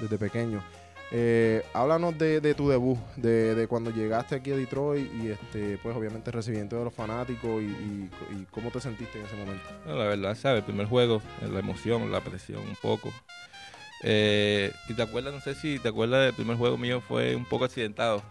desde 0.00 0.18
pequeño. 0.18 0.62
Eh, 1.12 1.62
háblanos 1.72 2.18
de, 2.18 2.40
de 2.40 2.52
tu 2.54 2.68
debut, 2.68 2.98
de, 3.14 3.54
de 3.54 3.68
cuando 3.68 3.92
llegaste 3.92 4.34
aquí 4.34 4.50
a 4.50 4.56
Detroit 4.56 5.08
y 5.22 5.28
este, 5.28 5.78
pues 5.80 5.96
obviamente 5.96 6.30
el 6.30 6.34
recibimiento 6.34 6.76
de 6.76 6.84
los 6.84 6.92
fanáticos 6.92 7.62
y, 7.62 7.66
y- 7.66 8.10
y 8.32 8.44
cómo 8.50 8.70
te 8.72 8.80
sentiste 8.80 9.20
en 9.20 9.26
ese 9.26 9.36
momento. 9.36 9.62
No, 9.86 9.94
la 9.94 10.06
verdad, 10.06 10.34
¿sabes? 10.34 10.58
El 10.58 10.64
primer 10.64 10.86
juego, 10.88 11.22
la 11.48 11.60
emoción, 11.60 12.10
la 12.10 12.20
presión 12.22 12.60
un 12.62 12.74
poco. 12.82 13.12
Eh, 14.02 14.72
y 14.88 14.94
te 14.94 15.02
acuerdas, 15.02 15.32
no 15.34 15.40
sé 15.40 15.54
si 15.54 15.78
te 15.78 15.88
acuerdas 15.88 16.24
del 16.26 16.34
primer 16.34 16.56
juego 16.56 16.76
mío, 16.76 17.00
fue 17.00 17.34
un 17.34 17.44
poco 17.44 17.64
accidentado. 17.64 18.22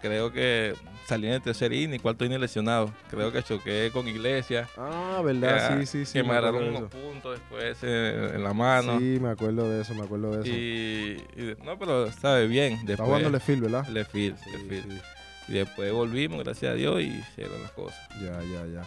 Creo 0.00 0.32
que 0.32 0.74
salí 1.06 1.26
en 1.26 1.34
el 1.34 1.42
tercer 1.42 1.72
inning, 1.72 1.98
cuarto 1.98 2.24
inning 2.24 2.40
lesionado. 2.40 2.92
Creo 3.10 3.30
que 3.32 3.42
choqué 3.42 3.90
con 3.92 4.08
Iglesias, 4.08 4.68
Ah, 4.78 5.20
¿verdad? 5.24 5.78
que, 5.78 5.86
sí, 5.86 5.98
sí, 6.00 6.06
sí. 6.06 6.12
que 6.14 6.22
me 6.22 6.30
agarraron 6.30 6.64
unos 6.68 6.90
puntos 6.90 7.38
después 7.38 7.76
eh, 7.82 8.32
en 8.34 8.42
la 8.44 8.54
mano. 8.54 8.98
Sí, 8.98 9.18
me 9.20 9.28
acuerdo 9.30 9.68
de 9.70 9.82
eso, 9.82 9.94
me 9.94 10.02
acuerdo 10.04 10.32
de 10.32 10.40
eso. 10.40 10.48
Y, 10.48 11.42
y- 11.42 11.64
no, 11.64 11.78
pero 11.78 12.10
sabe 12.12 12.46
bien. 12.46 12.72
Está 12.74 12.86
Después, 12.86 13.06
jugando 13.08 13.28
el 13.28 13.40
field, 13.40 13.62
¿verdad? 13.62 13.86
Left 13.88 14.10
field, 14.12 14.36
Sí, 14.42 14.50
left 14.52 14.68
field. 14.68 14.92
sí. 14.92 15.00
Y 15.48 15.52
después 15.54 15.92
volvimos, 15.92 16.44
gracias 16.44 16.72
a 16.72 16.74
Dios, 16.74 17.00
y 17.02 17.10
se 17.34 17.42
dieron 17.42 17.62
las 17.62 17.72
cosas. 17.72 17.98
Ya, 18.22 18.42
ya, 18.42 18.66
ya. 18.66 18.82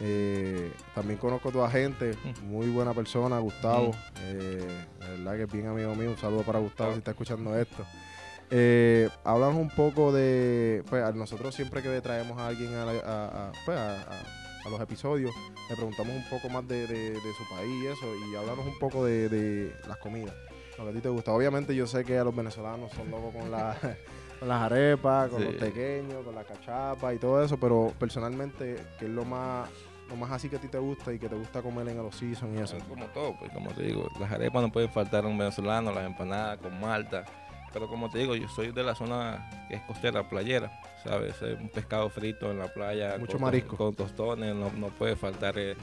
Eh, 0.00 0.72
también 0.94 1.18
conozco 1.18 1.48
a 1.50 1.52
tu 1.52 1.62
agente, 1.62 2.14
muy 2.42 2.68
buena 2.68 2.92
persona, 2.94 3.38
Gustavo. 3.38 3.92
Eh, 4.22 4.66
la 5.00 5.08
verdad 5.08 5.36
que 5.36 5.42
es 5.44 5.52
bien 5.52 5.66
amigo 5.68 5.94
mío. 5.94 6.10
Un 6.10 6.18
saludo 6.18 6.42
para 6.42 6.58
Gustavo 6.58 6.92
si 6.92 6.98
está 6.98 7.12
escuchando 7.12 7.56
esto. 7.58 7.84
Eh, 8.50 9.08
háblanos 9.24 9.56
un 9.56 9.70
poco 9.70 10.12
de. 10.12 10.82
Pues 10.90 11.02
a 11.02 11.12
nosotros 11.12 11.54
siempre 11.54 11.82
que 11.82 12.00
traemos 12.00 12.38
a 12.38 12.48
alguien 12.48 12.74
a, 12.74 12.84
la- 12.84 12.92
a- 13.00 13.48
a- 13.48 13.52
pues, 13.64 13.78
a- 13.78 14.06
los 14.70 14.80
episodios, 14.80 15.30
le 15.68 15.76
preguntamos 15.76 16.14
un 16.16 16.24
poco 16.30 16.48
más 16.48 16.66
de, 16.66 16.86
de- 16.86 17.10
de 17.10 17.20
su 17.36 17.54
país 17.54 17.70
y 17.82 17.86
eso. 17.86 18.06
Y 18.30 18.34
háblanos 18.36 18.66
un 18.66 18.78
poco 18.78 19.04
de, 19.04 19.28
de 19.28 19.72
las 19.86 19.98
comidas. 19.98 20.34
Lo 20.78 20.84
que 20.84 20.90
a 20.90 20.92
ti 20.94 21.00
te 21.00 21.08
gusta. 21.10 21.32
Obviamente, 21.32 21.74
yo 21.76 21.86
sé 21.86 22.04
que 22.04 22.18
a 22.18 22.24
los 22.24 22.34
venezolanos 22.34 22.90
son 22.92 23.10
locos 23.10 23.32
con, 23.34 23.50
la, 23.50 23.76
con 24.44 24.48
las 24.48 24.62
arepas, 24.62 25.30
con 25.30 25.40
Sí. 25.40 25.44
los 25.46 25.54
pequeños, 25.54 26.22
con 26.24 26.34
la 26.34 26.44
cachapa 26.44 27.14
y 27.14 27.18
todo 27.18 27.42
eso. 27.42 27.56
Pero 27.58 27.92
personalmente, 27.98 28.76
¿qué 28.98 29.06
es 29.06 29.10
lo 29.10 29.24
más, 29.24 29.68
lo 30.10 30.16
más 30.16 30.30
así 30.32 30.50
que 30.50 30.56
a 30.56 30.60
ti 30.60 30.68
te 30.68 30.78
gusta 30.78 31.12
y 31.12 31.18
que 31.18 31.28
te 31.28 31.34
gusta 31.34 31.62
comer 31.62 31.88
en 31.88 31.98
el 32.04 32.12
season 32.12 32.54
y 32.56 32.60
eso? 32.60 32.76
Como 32.88 33.06
todo, 33.06 33.34
pues 33.38 33.50
como 33.52 33.70
te 33.70 33.84
digo, 33.84 34.08
las 34.20 34.30
arepas 34.30 34.60
no 34.62 34.70
pueden 34.70 34.90
faltar 34.90 35.24
a 35.24 35.28
un 35.28 35.38
venezolano, 35.38 35.92
las 35.92 36.04
empanadas 36.04 36.58
con 36.58 36.78
malta. 36.78 37.24
Pero 37.72 37.88
como 37.88 38.08
te 38.10 38.18
digo, 38.18 38.36
yo 38.36 38.46
soy 38.48 38.70
de 38.70 38.84
la 38.84 38.94
zona 38.94 39.66
que 39.68 39.74
es 39.76 39.82
costera, 39.82 40.28
playera, 40.28 40.70
¿sabes? 41.02 41.40
Es 41.42 41.58
un 41.58 41.68
pescado 41.70 42.08
frito 42.08 42.50
en 42.52 42.58
la 42.60 42.68
playa. 42.68 43.16
Mucho 43.18 43.32
con, 43.32 43.42
marisco. 43.42 43.76
Con 43.76 43.94
tostones, 43.94 44.54
no, 44.54 44.70
no 44.76 44.88
puede 44.88 45.16
faltar. 45.16 45.54
eh, 45.58 45.74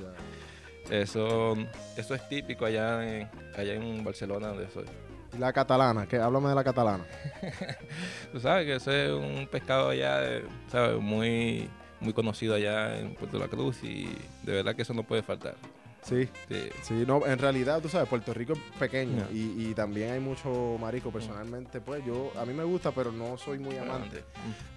Eso, 0.89 1.55
eso 1.97 2.15
es 2.15 2.27
típico 2.29 2.65
allá 2.65 3.03
en, 3.21 3.29
allá 3.57 3.73
en 3.73 4.03
Barcelona, 4.03 4.49
donde 4.49 4.69
soy. 4.69 4.85
Y 5.33 5.37
la 5.37 5.53
catalana, 5.53 6.05
que 6.07 6.17
háblame 6.17 6.49
de 6.49 6.55
la 6.55 6.63
catalana. 6.63 7.05
Tú 8.31 8.39
sabes 8.39 8.65
que 8.65 8.75
ese 8.75 9.05
es 9.07 9.11
un 9.11 9.47
pescado 9.47 9.89
allá, 9.89 10.19
de- 10.19 10.43
¿sabes? 10.71 10.99
Muy, 10.99 11.69
muy 11.99 12.13
conocido 12.13 12.55
allá 12.55 12.99
en 12.99 13.13
Puerto 13.15 13.37
La 13.39 13.47
Cruz 13.47 13.83
y 13.83 14.05
de 14.43 14.53
verdad 14.53 14.75
que 14.75 14.81
eso 14.81 14.93
no 14.93 15.03
puede 15.03 15.23
faltar. 15.23 15.55
Sí, 16.03 16.27
Sí. 16.49 16.69
sí, 16.81 17.03
no, 17.05 17.23
en 17.27 17.37
realidad, 17.37 17.79
tú 17.79 17.87
sabes, 17.87 18.09
Puerto 18.09 18.33
Rico 18.33 18.53
es 18.53 18.59
pequeño 18.79 19.17
No. 19.29 19.31
y, 19.31 19.67
y 19.69 19.73
también 19.75 20.11
hay 20.13 20.19
mucho 20.19 20.75
marico. 20.79 21.11
Personalmente, 21.11 21.79
pues 21.79 22.03
yo, 22.03 22.31
a 22.39 22.43
mí 22.45 22.53
me 22.53 22.63
gusta, 22.63 22.91
pero 22.91 23.11
no 23.11 23.37
soy 23.37 23.59
muy 23.59 23.77
amante. 23.77 24.23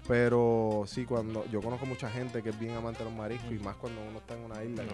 Pero 0.07 0.85
sí, 0.87 1.07
cuando 1.07 1.47
yo 1.51 1.63
conozco 1.63 1.87
mucha 1.87 2.11
gente 2.11 2.43
que 2.43 2.51
es 2.51 2.59
bien 2.59 2.77
amante 2.77 2.99
de 2.99 3.07
los 3.07 3.15
mariscos 3.15 3.51
y 3.53 3.59
más 3.59 3.75
cuando 3.77 4.03
uno 4.03 4.19
está 4.19 4.35
en 4.35 4.45
una 4.45 4.63
isla. 4.63 4.83
No. 4.85 4.93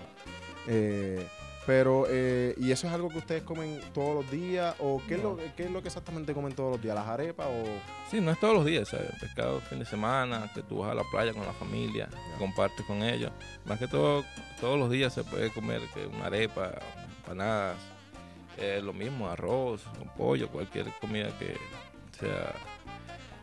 Eh, 0.69 1.26
pero, 1.67 2.07
eh, 2.09 2.55
¿y 2.59 2.73
eso 2.73 2.87
es 2.87 2.93
algo 2.93 3.09
que 3.11 3.19
ustedes 3.19 3.43
comen 3.43 3.81
todos 3.93 4.14
los 4.14 4.31
días? 4.31 4.75
¿O 4.79 5.02
qué, 5.07 5.14
es 5.14 5.23
lo, 5.23 5.37
qué 5.57 5.64
es 5.64 5.71
lo 5.71 5.83
que 5.83 5.88
exactamente 5.88 6.33
comen 6.33 6.55
todos 6.55 6.73
los 6.73 6.83
días? 6.83 6.95
¿Las 6.95 7.07
arepas 7.07 7.47
o...? 7.47 7.64
Sí, 8.11 8.21
no 8.21 8.31
es 8.31 8.40
todos 8.40 8.55
los 8.55 8.64
días, 8.64 8.88
¿sabes? 8.88 9.11
Pescado 9.21 9.61
fin 9.61 9.79
de 9.79 9.85
semana, 9.85 10.50
que 10.55 10.62
tú 10.62 10.79
vas 10.79 10.90
a 10.90 10.95
la 10.95 11.05
playa 11.11 11.33
con 11.33 11.45
la 11.45 11.52
familia, 11.52 12.09
compartes 12.38 12.85
con 12.87 13.02
ellos. 13.02 13.31
Más 13.67 13.79
que 13.79 13.87
todo, 13.87 14.25
todos 14.61 14.79
los 14.79 14.90
días 14.90 15.12
se 15.12 15.23
puede 15.23 15.50
comer 15.50 15.83
que 15.95 16.07
una 16.07 16.26
arepa, 16.26 16.73
empanadas, 17.19 17.76
eh, 18.57 18.81
lo 18.83 18.93
mismo, 18.93 19.29
arroz, 19.29 19.83
un 20.00 20.09
pollo, 20.17 20.49
cualquier 20.49 20.87
comida 21.00 21.29
que 21.38 21.57
sea. 22.19 22.55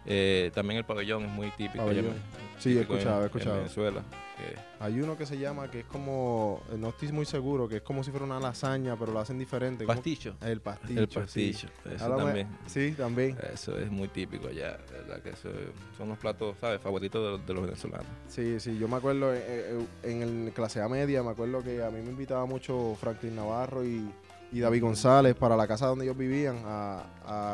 Eh, 0.06 0.52
también 0.54 0.80
el 0.80 0.86
pabellón 0.86 1.24
es 1.26 1.30
muy 1.30 1.52
típico. 1.52 1.84
Pabellón. 1.84 2.16
Sí, 2.60 2.70
he 2.70 2.74
en- 2.74 2.82
escuchado, 2.82 3.18
he 3.18 3.20
En 3.20 3.26
escuchado. 3.26 3.56
Venezuela. 3.58 4.02
que- 4.38 4.68
Hay 4.80 5.00
uno 5.02 5.18
que 5.18 5.26
se 5.26 5.38
llama, 5.40 5.72
que 5.72 5.80
es 5.80 5.86
como, 5.86 6.62
eh, 6.72 6.76
no 6.78 6.90
estoy 6.90 7.12
muy 7.12 7.26
seguro, 7.26 7.68
que 7.68 7.78
es 7.78 7.82
como 7.82 8.04
si 8.04 8.12
fuera 8.12 8.26
una 8.26 8.40
lasaña, 8.40 8.96
pero 8.96 9.12
lo 9.12 9.20
hacen 9.20 9.40
diferente. 9.40 9.86
Pastillo. 9.86 10.36
El 10.42 10.62
pastillo. 10.62 11.02
El 11.02 11.08
pastillo. 11.08 11.70
Eso 11.92 12.06
Háblame- 12.06 12.24
también. 12.26 12.48
Sí, 12.68 12.94
también. 12.96 13.38
Eso 13.52 13.78
es 13.80 13.90
muy 13.90 14.08
típico 14.10 14.48
allá, 14.48 14.78
¿verdad? 14.92 15.22
Que 15.24 15.30
eso 15.32 15.50
son 15.98 16.10
los 16.10 16.18
platos, 16.20 16.56
¿sabes? 16.62 16.80
Favoritos 16.82 17.24
de, 17.24 17.32
los- 17.32 17.48
de 17.48 17.54
los 17.56 17.64
venezolanos. 17.64 18.06
Sí, 18.28 18.60
sí, 18.60 18.78
yo 18.78 18.88
me 18.88 18.98
acuerdo 18.98 19.34
eh, 19.34 19.42
eh, 19.48 19.86
en 20.04 20.22
el 20.22 20.52
clase 20.54 20.82
A 20.82 20.88
media, 20.88 21.24
me 21.24 21.32
acuerdo 21.32 21.64
que 21.64 21.84
a 21.84 21.90
mí 21.90 22.00
me 22.04 22.12
invitaba 22.12 22.46
mucho 22.46 22.96
Franklin 23.00 23.36
Navarro 23.36 23.84
y, 23.84 24.08
y 24.52 24.60
David 24.62 24.82
González 24.82 25.36
para 25.36 25.58
la 25.58 25.68
casa 25.68 25.88
donde 25.88 26.06
ellos 26.06 26.18
vivían 26.18 26.62
a, 26.66 27.04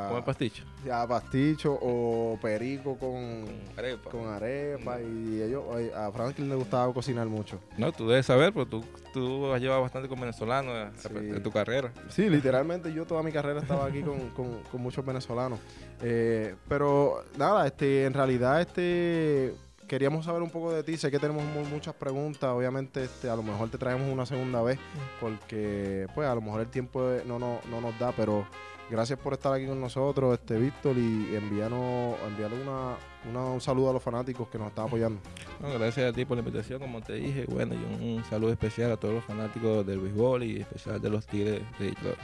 ¿Cómo 0.07 0.17
el 0.17 0.21
a, 0.23 0.25
pastillo? 0.25 0.63
a 0.91 1.07
pasticho 1.07 1.77
o 1.81 2.37
perico 2.41 2.95
con, 2.97 3.45
Con 3.45 3.79
arepa. 3.79 4.09
con 4.11 4.27
arepa 4.27 5.01
y 5.01 5.41
ellos, 5.41 5.63
eh, 5.79 5.91
a 5.95 6.11
Franklin 6.11 6.49
le 6.49 6.55
gustaba 6.55 6.93
cocinar 6.93 7.25
mucho. 7.27 7.59
No, 7.77 7.91
tú 7.91 8.07
debes 8.07 8.27
saber, 8.27 8.53
pero 8.53 8.67
tú, 8.67 8.83
tú 9.11 9.51
has 9.51 9.59
llevado 9.61 9.81
bastante 9.81 10.07
con 10.07 10.19
venezolanos 10.19 10.93
Sí. 10.97 11.07
en 11.15 11.41
tu 11.41 11.51
carrera. 11.51 11.91
Sí, 12.09 12.29
literalmente 12.29 12.93
yo 12.93 13.05
toda 13.05 13.23
mi 13.23 13.31
carrera 13.31 13.59
estaba 13.61 13.85
aquí 13.87 14.01
con, 14.01 14.29
con- 14.29 14.61
con 14.71 14.81
muchos 14.81 15.03
venezolanos. 15.03 15.59
Eh, 16.01 16.55
pero 16.67 17.23
nada, 17.37 17.65
este, 17.65 18.05
en 18.05 18.13
realidad 18.13 18.61
este 18.61 19.55
queríamos 19.93 20.25
saber 20.25 20.41
un 20.41 20.49
poco 20.49 20.71
de 20.73 20.81
ti. 20.83 20.97
Sé 20.97 21.11
que 21.11 21.19
tenemos 21.19 21.43
mu- 21.45 21.65
muchas 21.65 21.93
preguntas. 21.93 22.49
Obviamente, 22.49 23.03
este, 23.03 23.29
a 23.29 23.35
lo 23.35 23.43
mejor 23.43 23.69
te 23.69 23.77
traemos 23.77 24.11
una 24.11 24.25
segunda 24.25 24.61
vez 24.63 24.79
porque, 25.21 26.07
pues, 26.15 26.27
a 26.27 26.33
lo 26.35 26.41
mejor 26.41 26.61
el 26.61 26.67
tiempo 26.67 27.09
eh, 27.11 27.23
no, 27.27 27.37
no, 27.39 27.59
no 27.69 27.79
nos 27.79 27.97
da. 27.99 28.11
Pero 28.11 28.47
gracias 28.89 29.19
por 29.19 29.33
estar 29.33 29.53
aquí 29.53 29.67
con 29.67 29.79
nosotros, 29.79 30.33
este 30.39 30.57
Víctor, 30.57 30.97
y 30.97 31.35
enviarnos, 31.35 32.15
enviarle 32.27 32.61
una, 32.61 32.95
una- 33.29 33.45
un 33.51 33.61
saludo 33.61 33.91
a 33.91 33.93
los 33.93 34.01
fanáticos 34.03 34.47
que 34.49 34.57
nos 34.57 34.67
están 34.69 34.87
apoyando. 34.87 35.21
No, 35.61 35.71
gracias 35.77 36.09
a 36.11 36.13
ti 36.13 36.25
por 36.25 36.37
la 36.37 36.41
invitación, 36.43 36.79
como 36.79 37.01
te 37.01 37.13
dije. 37.13 37.45
Bueno, 37.47 37.75
y 37.75 37.77
un, 37.77 38.17
un 38.17 38.23
saludo 38.25 38.51
especial 38.51 38.91
a 38.91 38.97
todos 38.97 39.13
los 39.13 39.23
fanáticos 39.23 39.85
del 39.85 39.99
béisbol 39.99 40.43
y 40.43 40.61
especial 40.61 40.99
de 41.01 41.09
los 41.09 41.25
Tigres 41.27 41.61
de 41.79 41.85
Detroit. 41.85 42.17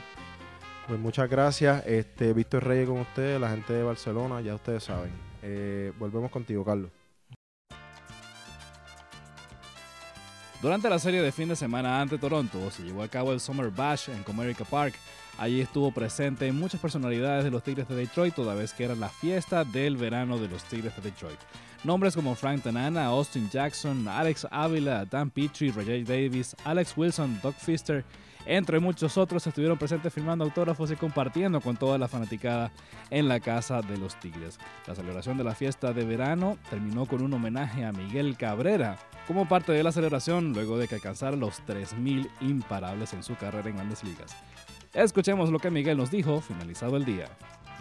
Pues 0.87 0.99
muchas 0.99 1.29
gracias, 1.29 1.85
este 1.85 2.33
Víctor 2.33 2.63
Reyes 2.65 2.89
con 2.89 2.99
ustedes, 3.01 3.39
la 3.39 3.51
gente 3.51 3.73
de 3.73 3.83
Barcelona, 3.83 4.41
ya 4.41 4.55
ustedes 4.55 4.83
saben. 4.85 5.11
Eh, 5.43 5.93
volvemos 5.99 6.31
contigo, 6.31 6.65
Carlos. 6.65 6.89
Durante 10.61 10.89
la 10.89 10.99
serie 10.99 11.21
de 11.21 11.31
fin 11.31 11.47
de 11.47 11.55
semana 11.55 12.01
ante 12.01 12.17
Toronto 12.17 12.69
se 12.69 12.83
llevó 12.83 13.01
a 13.01 13.07
cabo 13.07 13.31
el 13.31 13.39
Summer 13.39 13.71
Bash 13.71 14.09
en 14.09 14.23
Comerica 14.23 14.65
Park. 14.65 14.93
Allí 15.37 15.61
estuvo 15.61 15.89
presente 15.91 16.51
muchas 16.51 16.81
personalidades 16.81 17.45
de 17.45 17.51
los 17.51 17.63
Tigres 17.63 17.87
de 17.87 17.95
Detroit, 17.95 18.35
toda 18.35 18.55
vez 18.55 18.73
que 18.73 18.83
era 18.83 18.93
la 18.93 19.07
fiesta 19.07 19.63
del 19.63 19.95
verano 19.95 20.37
de 20.37 20.49
los 20.49 20.65
Tigres 20.65 20.93
de 20.97 21.01
Detroit. 21.01 21.39
Nombres 21.85 22.13
como 22.13 22.35
Frank 22.35 22.61
Tanana, 22.61 23.05
Austin 23.05 23.49
Jackson, 23.49 24.05
Alex 24.09 24.45
Ávila, 24.51 25.05
Dan 25.05 25.29
Petrie, 25.29 25.71
Rajay 25.71 26.03
Davis, 26.03 26.53
Alex 26.65 26.93
Wilson, 26.97 27.39
Doug 27.41 27.55
Fister, 27.55 28.03
entre 28.45 28.79
muchos 28.81 29.17
otros 29.17 29.47
estuvieron 29.47 29.77
presentes 29.77 30.13
firmando 30.13 30.43
autógrafos 30.43 30.91
y 30.91 30.97
compartiendo 30.97 31.61
con 31.61 31.77
toda 31.77 31.97
la 31.97 32.09
fanaticada 32.09 32.69
en 33.09 33.29
la 33.29 33.39
casa 33.39 33.81
de 33.81 33.97
los 33.97 34.19
Tigres. 34.19 34.59
La 34.87 34.95
celebración 34.95 35.37
de 35.37 35.45
la 35.45 35.55
fiesta 35.55 35.93
de 35.93 36.03
verano 36.03 36.57
terminó 36.69 37.05
con 37.05 37.21
un 37.21 37.33
homenaje 37.33 37.85
a 37.85 37.93
Miguel 37.93 38.35
Cabrera 38.35 38.97
como 39.29 39.47
parte 39.47 39.71
de 39.71 39.83
la 39.83 39.91
celebración 39.91 40.53
luego 40.53 40.79
de 40.79 40.87
que 40.87 40.95
alcanzara 40.95 41.35
los 41.37 41.61
3.000 41.67 42.27
imparables 42.41 43.13
en 43.13 43.21
su 43.21 43.35
carrera 43.35 43.69
en 43.69 43.75
grandes 43.75 44.03
ligas. 44.03 44.35
Escuchemos 44.91 45.51
lo 45.51 45.59
que 45.59 45.69
Miguel 45.69 45.97
nos 45.97 46.09
dijo 46.09 46.41
finalizado 46.41 46.97
el 46.97 47.05
día. 47.05 47.27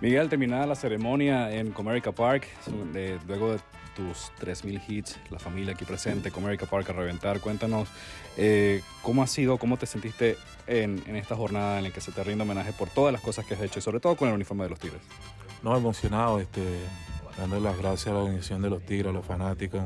Miguel, 0.03 0.29
terminada 0.29 0.67
la 0.67 0.75
ceremonia 0.75 1.51
en 1.51 1.73
Comerica 1.73 2.13
Park, 2.13 2.47
de- 2.93 3.19
luego 3.27 3.53
de 3.53 3.61
tus 3.97 4.31
3.000 4.41 4.83
hits, 4.89 5.19
la 5.31 5.39
familia 5.39 5.73
aquí 5.73 5.87
presente, 5.87 6.31
Comerica 6.31 6.67
Park 6.67 6.91
a 6.91 6.93
reventar, 6.93 7.41
cuéntanos 7.41 7.89
eh, 8.37 8.83
cómo 9.01 9.23
ha 9.23 9.27
sido, 9.27 9.57
cómo 9.57 9.79
te 9.79 9.87
sentiste 9.87 10.37
en, 10.67 11.03
en 11.07 11.17
esta 11.17 11.35
jornada 11.35 11.79
en 11.79 11.85
la 11.85 11.91
que 11.91 12.03
se 12.03 12.13
te 12.13 12.23
rinde 12.23 12.43
homenaje 12.45 12.75
por 12.75 12.91
todas 12.91 13.11
las 13.11 13.23
cosas 13.23 13.47
que 13.47 13.55
has 13.55 13.63
hecho 13.63 13.79
y 13.79 13.83
sobre 13.83 14.01
todo 14.01 14.17
con 14.17 14.29
el 14.29 14.35
uniforme 14.35 14.65
de 14.65 14.71
los 14.71 14.79
Tigres. 14.79 15.01
No, 15.63 15.75
emocionado, 15.75 16.41
este, 16.41 16.63
dando 17.39 17.59
las 17.59 17.79
gracias 17.79 18.09
a 18.09 18.11
la 18.13 18.19
organización 18.19 18.61
de 18.61 18.69
los 18.69 18.85
Tigres, 18.85 19.07
a 19.09 19.13
los 19.13 19.25
fanáticos, 19.25 19.81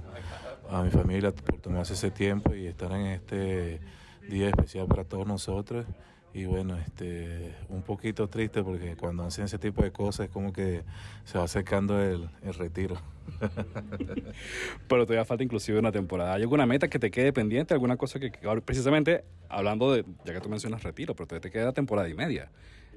a 0.74 0.82
mi 0.82 0.90
familia 0.90 1.32
por 1.32 1.60
tomarse 1.60 1.94
ese 1.94 2.10
tiempo 2.10 2.54
y 2.54 2.66
estar 2.66 2.90
en 2.92 3.06
este 3.06 3.80
día 4.28 4.48
especial 4.48 4.86
para 4.86 5.04
todos 5.04 5.26
nosotros. 5.26 5.86
Y 6.34 6.46
bueno, 6.46 6.78
este, 6.78 7.54
un 7.68 7.82
poquito 7.82 8.26
triste 8.28 8.62
porque 8.62 8.96
cuando 8.96 9.24
hacen 9.24 9.44
ese 9.44 9.58
tipo 9.58 9.82
de 9.82 9.92
cosas 9.92 10.26
es 10.26 10.32
como 10.32 10.52
que 10.52 10.82
se 11.24 11.36
va 11.36 11.44
acercando 11.44 12.00
el, 12.00 12.28
el 12.42 12.54
retiro. 12.54 12.96
Pero 14.88 15.04
todavía 15.04 15.26
falta 15.26 15.44
inclusive 15.44 15.78
una 15.78 15.92
temporada. 15.92 16.34
¿Hay 16.34 16.42
alguna 16.42 16.64
meta 16.64 16.88
que 16.88 16.98
te 16.98 17.10
quede 17.10 17.34
pendiente? 17.34 17.74
¿Alguna 17.74 17.98
cosa 17.98 18.18
que, 18.18 18.32
precisamente, 18.64 19.24
hablando 19.50 19.92
de, 19.92 20.06
ya 20.24 20.32
que 20.32 20.40
tú 20.40 20.48
mencionas 20.48 20.82
retiro, 20.82 21.14
pero 21.14 21.26
todavía 21.26 21.42
te 21.42 21.50
queda 21.50 21.72
temporada 21.72 22.08
y 22.08 22.14
media? 22.14 22.50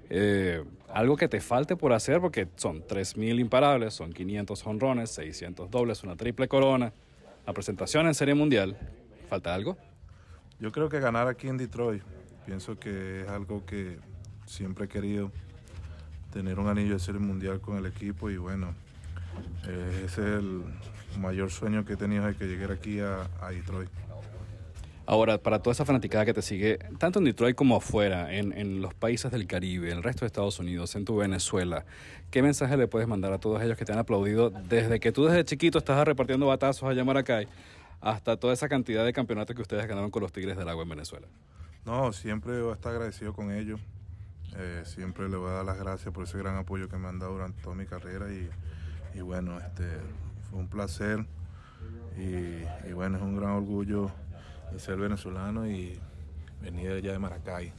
Eh, 0.10 0.64
algo 0.94 1.18
que 1.18 1.28
te 1.28 1.42
falte 1.42 1.76
por 1.76 1.92
hacer, 1.92 2.22
porque 2.22 2.48
son 2.56 2.84
3.000 2.84 3.40
imparables, 3.40 3.94
son 3.94 4.14
500 4.14 4.66
honrones, 4.66 5.10
600 5.12 5.70
dobles, 5.70 6.04
una 6.04 6.16
triple 6.16 6.48
corona, 6.48 6.94
la 7.46 7.54
presentación 7.54 8.08
en 8.08 8.14
Serie 8.14 8.34
Mundial. 8.34 8.78
¿Falta 9.30 9.54
algo? 9.54 9.78
Yo 10.60 10.72
creo 10.72 10.90
que 10.90 11.00
ganar 11.00 11.28
aquí 11.28 11.48
en 11.48 11.58
Detroit, 11.58 12.04
pienso 12.46 12.80
que 12.80 13.22
es 13.22 13.28
algo 13.28 13.66
que 13.66 14.00
siempre 14.46 14.86
he 14.86 14.88
querido, 14.88 15.32
tener 16.32 16.60
un 16.60 16.68
anillo 16.68 16.94
de 16.94 17.00
serie 17.00 17.20
mundial 17.20 17.62
con 17.62 17.78
el 17.78 17.86
equipo 17.86 18.30
y 18.30 18.38
bueno, 18.38 18.74
eh, 19.68 20.04
ese 20.06 20.22
es 20.22 20.40
el 20.40 20.64
mayor 21.20 21.52
sueño 21.52 21.86
que 21.86 21.94
he 21.94 21.98
tenido 21.98 22.26
de 22.26 22.36
que 22.36 22.46
llegue 22.46 22.72
aquí 22.72 23.00
a 23.00 23.28
Detroit. 23.50 23.90
Ahora, 25.08 25.38
para 25.38 25.60
toda 25.60 25.74
esa 25.74 25.86
fanaticada 25.86 26.26
que 26.26 26.34
te 26.34 26.42
sigue, 26.42 26.80
tanto 26.98 27.20
en 27.20 27.26
Detroit 27.26 27.56
como 27.56 27.76
afuera, 27.76 28.34
en, 28.34 28.58
en 28.58 28.82
los 28.82 28.96
países 28.96 29.32
del 29.32 29.46
Caribe, 29.46 29.92
en 29.92 29.98
el 29.98 30.04
resto 30.04 30.22
de 30.22 30.28
Estados 30.28 30.58
Unidos, 30.58 30.96
en 30.96 31.06
tu 31.06 31.18
Venezuela, 31.18 31.86
¿qué 32.32 32.42
mensaje 32.42 32.76
le 32.76 32.88
puedes 32.88 33.08
mandar 33.08 33.32
a 33.32 33.38
todos 33.38 33.62
ellos 33.62 33.78
que 33.78 33.86
te 33.86 33.92
han 33.92 34.00
aplaudido 34.00 34.50
desde 34.50 35.00
que 35.00 35.12
tú 35.12 35.26
desde 35.26 35.46
chiquito 35.46 35.78
estás 35.78 36.04
repartiendo 36.08 36.48
batazos 36.48 36.90
allá 36.90 37.02
en 37.02 37.06
Maracay 37.08 37.48
hasta 38.02 38.38
toda 38.38 38.54
esa 38.54 38.68
cantidad 38.68 39.06
de 39.06 39.14
campeonatos 39.14 39.56
que 39.56 39.62
ustedes 39.62 39.86
ganaron 39.86 40.10
con 40.10 40.24
los 40.24 40.32
Tigres 40.32 40.58
del 40.58 40.68
Agua 40.70 40.84
en 40.84 40.90
Venezuela? 40.90 41.28
No, 41.86 42.12
siempre 42.12 42.60
voy 42.60 42.72
a 42.72 42.74
estar 42.74 42.94
agradecido 42.94 43.34
con 43.34 43.52
ellos. 43.52 43.80
Eh, 44.58 44.82
siempre 44.86 45.30
les 45.30 45.38
voy 45.38 45.50
a 45.50 45.54
dar 45.54 45.66
las 45.66 45.78
gracias 45.78 46.12
por 46.12 46.24
ese 46.24 46.40
gran 46.40 46.56
apoyo 46.56 46.90
que 46.90 46.98
me 46.98 47.10
han 47.10 47.20
dado 47.20 47.34
durante 47.34 47.62
toda 47.62 47.76
mi 47.76 47.86
carrera 47.86 48.26
y, 48.32 48.50
y 49.14 49.22
bueno, 49.22 49.60
este, 49.60 49.84
fue 50.50 50.60
un 50.60 50.68
placer 50.68 51.26
y 52.18 52.94
bueno, 52.94 53.18
es 53.18 53.24
un 53.24 53.36
gran 53.36 53.52
orgullo 53.52 54.10
de 54.72 54.80
ser 54.80 54.98
venezolano 54.98 55.68
y 55.68 56.00
venir 56.62 56.92
allá 56.92 57.12
de 57.12 57.20
Maracay. 57.20 57.74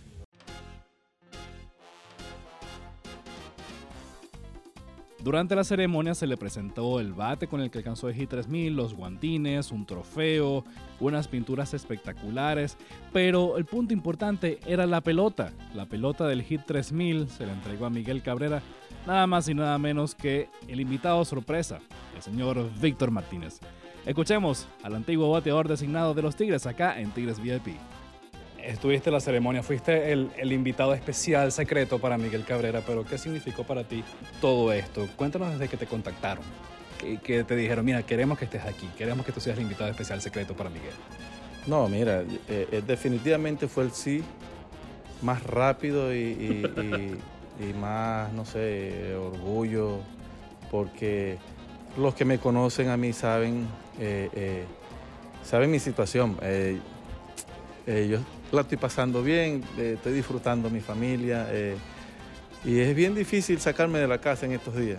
Durante 5.26 5.56
la 5.56 5.64
ceremonia 5.64 6.14
se 6.14 6.28
le 6.28 6.36
presentó 6.36 7.00
el 7.00 7.12
bate 7.12 7.48
con 7.48 7.60
el 7.60 7.68
que 7.68 7.78
alcanzó 7.78 8.08
el 8.08 8.14
Hit 8.14 8.30
3000, 8.30 8.76
los 8.76 8.94
guantines, 8.94 9.72
un 9.72 9.84
trofeo, 9.84 10.64
unas 11.00 11.26
pinturas 11.26 11.74
espectaculares, 11.74 12.76
pero 13.12 13.56
el 13.56 13.64
punto 13.64 13.92
importante 13.92 14.60
era 14.66 14.86
la 14.86 15.00
pelota. 15.00 15.52
La 15.74 15.86
pelota 15.86 16.28
del 16.28 16.44
Hit 16.44 16.60
3000 16.66 17.28
se 17.28 17.44
la 17.44 17.54
entregó 17.54 17.86
a 17.86 17.90
Miguel 17.90 18.22
Cabrera, 18.22 18.62
nada 19.04 19.26
más 19.26 19.48
y 19.48 19.54
nada 19.54 19.76
menos 19.78 20.14
que 20.14 20.48
el 20.68 20.80
invitado 20.80 21.24
sorpresa, 21.24 21.80
el 22.14 22.22
señor 22.22 22.70
Víctor 22.80 23.10
Martínez. 23.10 23.58
Escuchemos 24.06 24.68
al 24.84 24.94
antiguo 24.94 25.30
bateador 25.32 25.66
designado 25.66 26.14
de 26.14 26.22
los 26.22 26.36
Tigres 26.36 26.64
acá 26.66 27.00
en 27.00 27.10
Tigres 27.10 27.40
VIP. 27.40 27.76
Estuviste 28.62 29.10
en 29.10 29.14
la 29.14 29.20
ceremonia, 29.20 29.64
fuiste 29.64 30.12
el, 30.12 30.30
el, 30.36 30.52
invitado 30.52 30.94
especial 30.94 31.50
secreto 31.50 31.98
para 31.98 32.16
Miguel 32.16 32.44
Cabrera, 32.44 32.82
pero 32.86 33.04
¿qué 33.04 33.18
significó 33.18 33.64
para 33.64 33.82
ti 33.82 34.04
todo 34.40 34.72
esto? 34.72 35.08
Cuéntanos 35.16 35.52
desde 35.52 35.68
que 35.68 35.76
te 35.76 35.86
contactaron, 35.86 36.44
que, 37.00 37.18
que 37.18 37.42
te 37.42 37.56
dijeron, 37.56 37.84
mira, 37.84 38.04
queremos 38.04 38.38
que 38.38 38.44
estés 38.44 38.64
aquí, 38.64 38.88
queremos 38.96 39.26
que 39.26 39.32
tú 39.32 39.40
seas 39.40 39.56
el 39.56 39.62
invitado 39.64 39.90
especial 39.90 40.20
secreto 40.20 40.54
para 40.54 40.70
Miguel. 40.70 40.94
No, 41.66 41.88
mira, 41.88 42.22
eh, 42.22 42.68
eh, 42.70 42.82
definitivamente 42.86 43.66
fue 43.66 43.84
el 43.84 43.90
sí 43.90 44.22
más 45.22 45.42
rápido 45.42 46.14
y, 46.14 46.62
más, 47.80 48.32
no 48.32 48.44
sé, 48.44 49.16
orgullo, 49.16 49.98
porque 50.70 51.38
los 51.96 52.14
que 52.14 52.24
me 52.24 52.38
conocen 52.38 52.88
a 52.88 52.96
mí 52.96 53.12
saben, 53.12 53.66
eh, 53.98 54.28
eh, 54.32 54.64
saben 55.44 55.70
mi 55.70 55.78
situación. 55.78 56.36
Eh, 56.42 56.78
yo 57.86 58.18
la 58.52 58.62
estoy 58.62 58.78
pasando 58.78 59.22
bien, 59.22 59.62
estoy 59.78 60.12
disfrutando 60.12 60.68
mi 60.70 60.80
familia 60.80 61.46
y 62.64 62.80
es 62.80 62.96
bien 62.96 63.14
difícil 63.14 63.60
sacarme 63.60 64.00
de 64.00 64.08
la 64.08 64.18
casa 64.18 64.46
en 64.46 64.52
estos 64.52 64.74
días, 64.76 64.98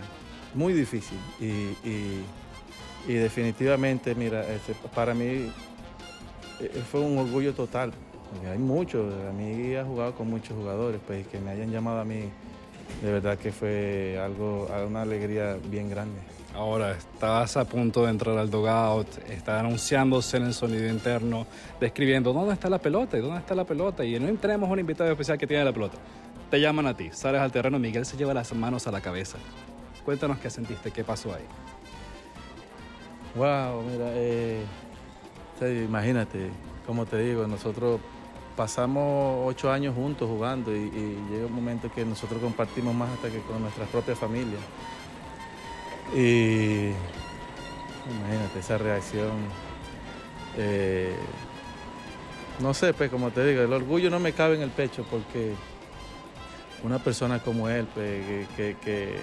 muy 0.54 0.72
difícil. 0.72 1.18
Y, 1.40 3.12
definitivamente, 3.12 4.14
mira, 4.14 4.40
este, 4.48 4.74
para 4.94 5.14
mí 5.14 5.50
fue 6.90 7.00
un 7.00 7.18
orgullo 7.18 7.54
total 7.54 7.92
hay 8.50 8.58
muchos, 8.58 9.12
a 9.26 9.32
mí 9.32 9.74
he 9.74 9.82
jugado 9.82 10.14
con 10.14 10.28
muchos 10.28 10.56
jugadores, 10.56 11.00
pues 11.06 11.26
que 11.26 11.40
me 11.40 11.50
hayan 11.50 11.70
llamado 11.70 12.00
a 12.00 12.04
mí, 12.04 12.24
de 13.02 13.12
verdad 13.12 13.38
que 13.38 13.52
fue 13.52 14.18
algo, 14.22 14.68
una 14.86 15.02
alegría 15.02 15.56
bien 15.70 15.88
grande. 15.88 16.37
Ahora, 16.58 16.90
estás 16.90 17.56
a 17.56 17.64
punto 17.64 18.02
de 18.02 18.10
entrar 18.10 18.36
al 18.36 18.50
dugout, 18.50 19.06
está 19.28 19.60
anunciándose 19.60 20.38
en 20.38 20.46
el 20.46 20.52
sonido 20.52 20.88
interno, 20.88 21.46
describiendo 21.78 22.32
dónde 22.32 22.52
está 22.52 22.68
la 22.68 22.80
pelota 22.80 23.16
y 23.16 23.20
dónde 23.20 23.38
está 23.38 23.54
la 23.54 23.62
pelota, 23.62 24.04
y 24.04 24.18
no 24.18 24.26
tenemos 24.38 24.68
un 24.68 24.80
invitado 24.80 25.08
especial 25.08 25.38
que 25.38 25.46
tiene 25.46 25.64
la 25.64 25.72
pelota. 25.72 25.98
Te 26.50 26.60
llaman 26.60 26.88
a 26.88 26.96
ti, 26.96 27.10
sales 27.12 27.42
al 27.42 27.52
terreno, 27.52 27.78
Miguel 27.78 28.04
se 28.04 28.16
lleva 28.16 28.34
las 28.34 28.52
manos 28.54 28.88
a 28.88 28.90
la 28.90 29.00
cabeza. 29.00 29.38
Cuéntanos 30.04 30.38
qué 30.38 30.50
sentiste, 30.50 30.90
qué 30.90 31.04
pasó 31.04 31.32
ahí. 31.32 31.44
Wow, 33.36 33.80
mira, 33.82 34.06
eh, 34.14 34.64
imagínate, 35.84 36.50
como 36.84 37.06
te 37.06 37.18
digo, 37.18 37.46
nosotros 37.46 38.00
pasamos 38.56 39.46
ocho 39.46 39.70
años 39.70 39.94
juntos 39.94 40.28
jugando 40.28 40.74
y, 40.74 40.90
llega 41.30 41.46
un 41.46 41.52
momento 41.52 41.88
que 41.94 42.04
nosotros 42.04 42.42
compartimos 42.42 42.92
más 42.96 43.10
hasta 43.10 43.30
que 43.30 43.38
con 43.42 43.62
nuestras 43.62 43.88
propias 43.90 44.18
familias. 44.18 44.60
Y 46.14 46.90
imagínate 48.10 48.58
esa 48.60 48.78
reacción. 48.78 49.32
Eh, 50.56 51.14
no 52.60 52.74
sé, 52.74 52.92
pues 52.92 53.10
como 53.10 53.30
te 53.30 53.46
digo, 53.46 53.62
el 53.62 53.72
orgullo 53.72 54.10
no 54.10 54.18
me 54.18 54.32
cabe 54.32 54.56
en 54.56 54.62
el 54.62 54.70
pecho 54.70 55.04
porque 55.08 55.52
una 56.82 56.98
persona 56.98 57.40
como 57.40 57.68
él, 57.68 57.86
pues, 57.94 58.48
que, 58.56 59.16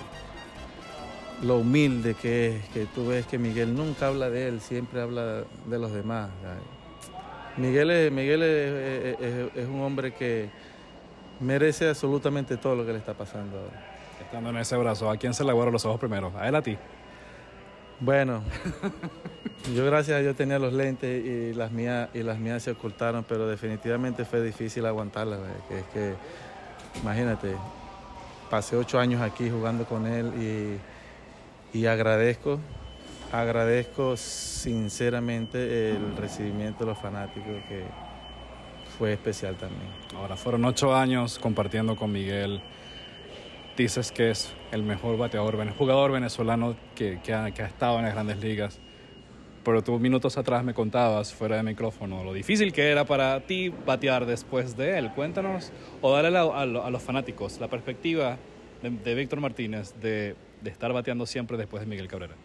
lo 1.41 1.57
humilde 1.57 2.13
que 2.13 2.55
es, 2.55 2.65
que 2.69 2.85
tú 2.85 3.07
ves 3.07 3.25
que 3.25 3.37
Miguel 3.37 3.75
nunca 3.75 4.07
habla 4.07 4.29
de 4.29 4.47
él, 4.47 4.61
siempre 4.61 5.01
habla 5.01 5.43
de 5.65 5.79
los 5.79 5.91
demás. 5.91 6.29
Miguel, 7.57 7.91
es, 7.91 8.11
Miguel 8.11 8.43
es, 8.43 9.67
un 9.67 9.81
hombre 9.81 10.13
que 10.13 10.49
merece 11.41 11.89
absolutamente 11.89 12.55
todo 12.57 12.75
lo 12.75 12.85
que 12.85 12.93
le 12.93 12.99
está 12.99 13.13
pasando 13.13 13.57
ahora. 13.57 13.94
Estando 14.25 14.49
en 14.49 14.57
ese 14.57 14.75
brazo, 14.77 15.09
¿a 15.09 15.17
quién 15.17 15.33
se 15.33 15.43
le 15.43 15.51
aguaron 15.51 15.73
los 15.73 15.85
ojos 15.85 15.99
primero? 15.99 16.31
¿A 16.37 16.47
él 16.47 16.55
a 16.55 16.61
ti? 16.61 16.77
Bueno, 17.99 18.43
yo 19.75 19.85
gracias 19.85 20.17
a 20.17 20.19
Dios 20.19 20.35
tenía 20.35 20.59
los 20.59 20.73
lentes 20.73 21.25
y 21.25 21.53
las 21.53 21.71
mías 21.71 22.09
y 22.13 22.23
las 22.23 22.37
mías 22.37 22.63
se 22.63 22.71
ocultaron, 22.71 23.23
pero 23.23 23.47
definitivamente 23.47 24.25
fue 24.25 24.41
difícil 24.41 24.85
aguantarlas. 24.85 25.39
Que 25.69 25.79
es 25.79 25.85
que, 25.85 26.13
imagínate, 27.01 27.55
pasé 28.49 28.75
ocho 28.75 28.99
años 28.99 29.21
aquí 29.21 29.49
jugando 29.49 29.85
con 29.85 30.05
él 30.05 30.79
y, 31.73 31.77
y 31.77 31.85
agradezco 31.85 32.59
Agradezco 33.31 34.15
sinceramente 34.15 35.91
el 35.91 36.15
recibimiento 36.15 36.85
de 36.85 36.91
los 36.91 36.97
fanáticos 36.97 37.53
que 37.67 37.83
fue 38.97 39.13
especial 39.13 39.55
también. 39.55 39.89
Ahora, 40.15 40.37
fueron 40.37 40.63
ocho 40.63 40.95
años 40.95 41.39
compartiendo 41.39 41.95
con 41.95 42.11
Miguel. 42.11 42.61
Dices 43.77 44.11
que 44.11 44.31
es 44.31 44.53
el 44.71 44.83
mejor 44.83 45.17
bateador, 45.17 45.57
jugador 45.73 46.11
venezolano 46.11 46.75
que, 46.95 47.19
ha, 47.33 47.47
estado 47.47 47.99
en 47.99 48.05
las 48.05 48.13
grandes 48.13 48.37
ligas. 48.37 48.79
Pero 49.63 49.83
tú 49.83 49.99
minutos 49.99 50.37
atrás 50.37 50.63
me 50.63 50.73
contabas, 50.73 51.33
fuera 51.33 51.57
de 51.57 51.63
micrófono, 51.63 52.23
lo 52.23 52.33
difícil 52.33 52.71
que 52.71 52.89
era 52.89 53.03
para 53.03 53.39
ti 53.41 53.69
batear 53.69 54.25
después 54.25 54.77
de 54.77 54.97
él. 54.97 55.11
Cuéntanos, 55.11 55.71
o 56.01 56.13
dale 56.13 56.37
a, 56.37 56.65
los 56.65 57.01
fanáticos 57.01 57.59
la 57.59 57.67
perspectiva 57.67 58.37
de, 58.81 59.15
Víctor 59.15 59.41
Martínez 59.41 59.93
de, 59.99 60.35
de 60.61 60.69
estar 60.69 60.93
bateando 60.93 61.25
siempre 61.25 61.57
después 61.57 61.81
de 61.81 61.87
Miguel 61.87 62.07
Cabrera 62.07 62.35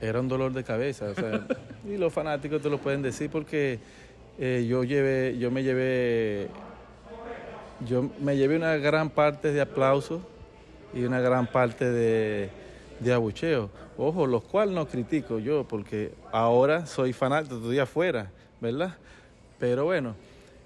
era 0.00 0.20
un 0.20 0.28
dolor 0.28 0.52
de 0.52 0.64
cabeza. 0.64 1.06
y 1.88 1.96
los 1.96 2.12
fanáticos 2.12 2.62
te 2.62 2.70
lo 2.70 2.78
pueden 2.78 3.02
decir 3.02 3.30
porque 3.30 3.78
eh, 4.38 4.66
yo 4.68 4.84
llevé, 4.84 5.38
yo 5.38 5.50
me 5.50 5.62
llevé, 5.62 6.48
yo 7.86 8.10
me 8.20 8.36
llevé 8.36 8.56
una 8.56 8.76
gran 8.76 9.10
parte 9.10 9.52
de 9.52 9.60
aplausos 9.60 10.20
y 10.94 11.04
una 11.04 11.20
gran 11.20 11.46
parte 11.46 11.90
de, 11.90 12.50
de 13.00 13.12
abucheo. 13.12 13.70
Ojo, 13.96 14.26
los 14.26 14.42
cuales 14.44 14.74
no 14.74 14.86
critico 14.86 15.38
yo 15.38 15.64
porque 15.64 16.12
ahora 16.32 16.86
soy 16.86 17.12
fanático, 17.12 17.56
estoy 17.56 17.78
afuera, 17.78 18.30
¿verdad? 18.60 18.96
Pero 19.58 19.84
bueno. 19.84 20.14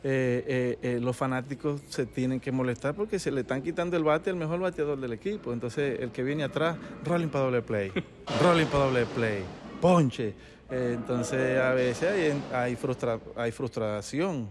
Eh, 0.05 0.45
eh, 0.47 0.79
eh, 0.81 1.01
los 1.01 1.17
fanáticos 1.17 1.81
se 1.89 2.07
tienen 2.07 2.39
que 2.39 2.53
molestar 2.53 2.95
porque 2.95 3.19
se 3.19 3.33
le 3.33 3.41
están 3.41 3.63
quitando 3.63 3.97
el 3.97 4.05
bate 4.05 4.31
al 4.31 4.37
mejor 4.37 4.61
bateador 4.61 5.01
del 5.01 5.13
equipo. 5.13 5.53
Entonces, 5.53 5.99
el 6.01 6.13
que 6.13 6.23
viene 6.23 6.45
atrás, 6.45 6.77
rolling 7.05 7.27
para 7.27 7.47
doble 7.47 7.63
play, 7.63 7.91
rolling 8.43 8.67
para 8.67 8.85
doble 8.85 9.07
play, 9.07 9.43
ponche. 9.81 10.35
entonces, 10.71 11.59
a 11.61 11.73
veces 11.73 12.11
hay, 12.13 12.43
hay, 12.55 12.77
frustra, 12.77 13.19
hay 13.35 13.51
frustración, 13.51 14.49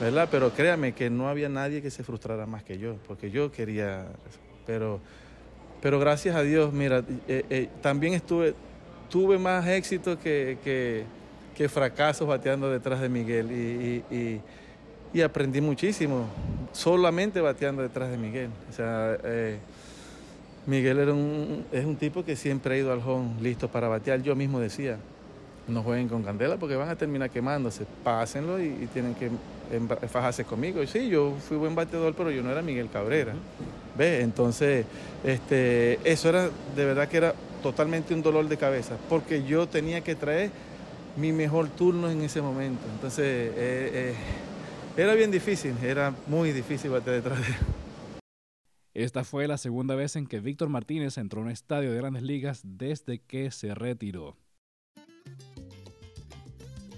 ¿verdad? 0.00 0.28
Pero 0.32 0.50
créame 0.50 0.92
que 0.92 1.08
no 1.10 1.28
había 1.28 1.48
nadie 1.48 1.80
que 1.80 1.90
se 1.92 2.02
frustrara 2.02 2.46
más 2.46 2.64
que 2.64 2.78
yo, 2.78 2.96
porque 3.06 3.30
yo 3.30 3.52
quería. 3.52 4.06
Pero, 4.68 5.00
pero 5.82 5.98
gracias 5.98 6.36
a 6.36 6.42
Dios, 6.42 6.72
mira, 6.72 7.02
también 7.82 8.14
estuve, 8.14 8.54
tuve 9.10 9.36
más 9.36 9.66
éxito 9.66 10.16
que, 10.20 10.58
que, 10.62 11.68
fracasos 11.68 12.28
bateando 12.28 12.70
detrás 12.70 13.00
de 13.00 13.08
Miguel. 13.08 13.50
y 13.50 14.40
y 15.12 15.22
aprendí 15.22 15.60
muchísimo, 15.60 16.26
solamente 16.72 17.40
bateando 17.40 17.82
detrás 17.82 18.10
de 18.10 18.18
Miguel. 18.18 18.50
O 18.68 18.72
sea, 18.72 19.18
eh, 19.24 19.58
Miguel 20.66 20.98
era 20.98 21.12
un, 21.12 21.64
es 21.72 21.84
un 21.84 21.96
tipo 21.96 22.24
que 22.24 22.36
siempre 22.36 22.74
ha 22.74 22.78
ido 22.78 22.92
al 22.92 23.00
home 23.00 23.40
listo 23.40 23.68
para 23.68 23.88
batear. 23.88 24.22
Yo 24.22 24.36
mismo 24.36 24.60
decía, 24.60 24.98
no 25.66 25.82
jueguen 25.82 26.08
con 26.08 26.22
candela 26.22 26.56
porque 26.56 26.76
van 26.76 26.88
a 26.88 26.96
terminar 26.96 27.30
quemándose. 27.30 27.86
Pásenlo 28.04 28.60
y, 28.60 28.88
tienen 28.92 29.14
que 29.14 29.30
fajarse 30.08 30.44
conmigo. 30.44 30.82
Y 30.82 30.86
sí, 30.86 31.08
yo 31.08 31.34
fui 31.48 31.56
buen 31.56 31.74
bateador, 31.74 32.14
pero 32.14 32.30
yo 32.30 32.42
no 32.42 32.50
era 32.50 32.60
Miguel 32.60 32.90
Cabrera. 32.90 33.32
Entonces, 34.00 34.86
este, 35.24 35.98
eso 36.10 36.28
era, 36.28 36.50
de 36.76 36.84
verdad 36.84 37.08
que 37.08 37.16
era 37.16 37.34
totalmente 37.62 38.14
un 38.14 38.22
dolor 38.22 38.48
de 38.48 38.56
cabeza, 38.56 38.96
porque 39.08 39.44
yo 39.44 39.66
tenía 39.66 40.02
que 40.02 40.14
traer 40.14 40.50
mi 41.16 41.32
mejor 41.32 41.68
turno 41.68 42.10
en 42.10 42.22
ese 42.22 42.40
momento. 42.40 42.82
Entonces, 42.94 43.24
eh, 43.26 43.54
eh, 43.56 44.14
era 44.96 45.14
bien 45.14 45.30
difícil, 45.30 45.74
era 45.82 46.14
muy 46.26 46.52
difícil 46.52 46.90
bater 46.90 47.14
detrás 47.14 47.40
de 47.40 47.46
él. 47.46 47.54
Esta 48.94 49.22
fue 49.22 49.46
la 49.46 49.58
segunda 49.58 49.94
vez 49.94 50.16
en 50.16 50.26
que 50.26 50.40
Víctor 50.40 50.68
Martínez 50.70 51.18
entró 51.18 51.40
en 51.40 51.46
un 51.46 51.52
estadio 51.52 51.92
de 51.92 51.98
grandes 51.98 52.22
ligas 52.22 52.62
desde 52.64 53.20
que 53.20 53.50
se 53.50 53.74
retiró. 53.74 54.36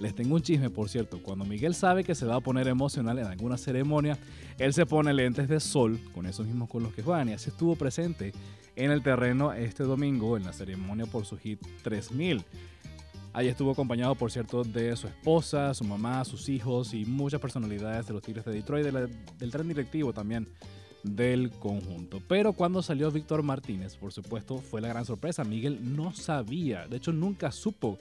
Les 0.00 0.14
tengo 0.14 0.34
un 0.34 0.40
chisme, 0.40 0.70
por 0.70 0.88
cierto. 0.88 1.22
Cuando 1.22 1.44
Miguel 1.44 1.74
sabe 1.74 2.04
que 2.04 2.14
se 2.14 2.24
va 2.24 2.36
a 2.36 2.40
poner 2.40 2.66
emocional 2.68 3.18
en 3.18 3.26
alguna 3.26 3.58
ceremonia, 3.58 4.18
él 4.58 4.72
se 4.72 4.86
pone 4.86 5.12
lentes 5.12 5.46
de 5.46 5.60
sol, 5.60 6.00
con 6.14 6.24
esos 6.24 6.46
mismos 6.46 6.70
con 6.70 6.82
los 6.82 6.94
que 6.94 7.02
juegan, 7.02 7.28
y 7.28 7.34
así 7.34 7.50
estuvo 7.50 7.76
presente 7.76 8.32
en 8.76 8.90
el 8.90 9.02
terreno 9.02 9.52
este 9.52 9.84
domingo 9.84 10.38
en 10.38 10.44
la 10.44 10.54
ceremonia 10.54 11.04
por 11.04 11.26
su 11.26 11.36
hit 11.36 11.60
3000. 11.82 12.42
Ahí 13.34 13.48
estuvo 13.48 13.72
acompañado, 13.72 14.14
por 14.14 14.32
cierto, 14.32 14.64
de 14.64 14.96
su 14.96 15.06
esposa, 15.06 15.74
su 15.74 15.84
mamá, 15.84 16.24
sus 16.24 16.48
hijos 16.48 16.94
y 16.94 17.04
muchas 17.04 17.40
personalidades 17.40 18.06
de 18.06 18.14
los 18.14 18.22
Tigres 18.22 18.46
de 18.46 18.52
Detroit, 18.52 18.86
del 18.86 19.50
tren 19.50 19.68
directivo 19.68 20.14
también 20.14 20.48
del 21.02 21.50
conjunto. 21.50 22.22
Pero 22.26 22.54
cuando 22.54 22.82
salió 22.82 23.10
Víctor 23.10 23.42
Martínez, 23.42 23.96
por 23.96 24.12
supuesto, 24.12 24.58
fue 24.58 24.80
la 24.80 24.88
gran 24.88 25.04
sorpresa. 25.04 25.44
Miguel 25.44 25.94
no 25.94 26.12
sabía, 26.12 26.86
de 26.88 26.96
hecho 26.96 27.12
nunca 27.12 27.52
supo 27.52 27.98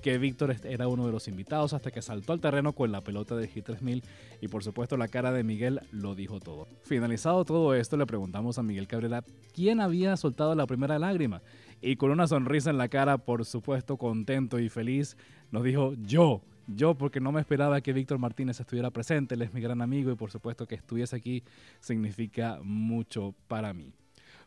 que 0.00 0.18
Víctor 0.18 0.56
era 0.64 0.88
uno 0.88 1.06
de 1.06 1.12
los 1.12 1.28
invitados 1.28 1.72
hasta 1.72 1.90
que 1.90 2.02
saltó 2.02 2.32
al 2.32 2.40
terreno 2.40 2.72
con 2.72 2.92
la 2.92 3.02
pelota 3.02 3.36
de 3.36 3.48
Hit 3.48 3.66
3000 3.66 4.02
y 4.40 4.48
por 4.48 4.64
supuesto 4.64 4.96
la 4.96 5.08
cara 5.08 5.32
de 5.32 5.44
Miguel 5.44 5.80
lo 5.92 6.14
dijo 6.14 6.40
todo. 6.40 6.66
Finalizado 6.82 7.44
todo 7.44 7.74
esto 7.74 7.96
le 7.96 8.06
preguntamos 8.06 8.58
a 8.58 8.62
Miguel 8.62 8.88
Cabrera 8.88 9.24
quién 9.54 9.80
había 9.80 10.16
soltado 10.16 10.54
la 10.54 10.66
primera 10.66 10.98
lágrima 10.98 11.42
y 11.80 11.96
con 11.96 12.10
una 12.10 12.26
sonrisa 12.26 12.70
en 12.70 12.78
la 12.78 12.88
cara, 12.88 13.18
por 13.18 13.44
supuesto 13.44 13.96
contento 13.96 14.58
y 14.58 14.68
feliz, 14.68 15.16
nos 15.50 15.64
dijo 15.64 15.94
yo. 16.02 16.42
Yo, 16.72 16.94
porque 16.94 17.18
no 17.18 17.32
me 17.32 17.40
esperaba 17.40 17.80
que 17.80 17.92
Víctor 17.92 18.18
Martínez 18.18 18.60
estuviera 18.60 18.92
presente, 18.92 19.34
él 19.34 19.42
es 19.42 19.52
mi 19.52 19.60
gran 19.60 19.82
amigo 19.82 20.12
y 20.12 20.14
por 20.14 20.30
supuesto 20.30 20.68
que 20.68 20.76
estuviese 20.76 21.16
aquí 21.16 21.42
significa 21.80 22.60
mucho 22.62 23.34
para 23.48 23.74
mí. 23.74 23.92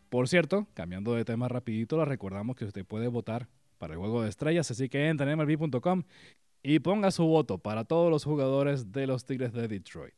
Por 0.09 0.29
cierto, 0.29 0.67
cambiando 0.73 1.15
de 1.15 1.25
tema 1.25 1.49
rapidito, 1.49 1.97
le 1.97 2.05
recordamos 2.05 2.55
que 2.55 2.63
usted 2.63 2.85
puede 2.85 3.09
votar 3.09 3.49
para 3.84 3.96
el 3.96 4.00
juego 4.00 4.24
de 4.24 4.30
estrellas, 4.30 4.72
así 4.72 4.88
que 4.88 5.10
entra 5.10 5.30
en 5.30 5.38
MLB.com 5.38 6.04
y 6.63 6.80
ponga 6.80 7.12
su 7.12 7.26
voto 7.26 7.58
para 7.58 7.84
todos 7.84 8.10
los 8.10 8.24
jugadores 8.24 8.93
de 8.93 9.08
los 9.08 9.26
Tigres 9.26 9.52
de 9.52 9.67
Detroit. 9.67 10.13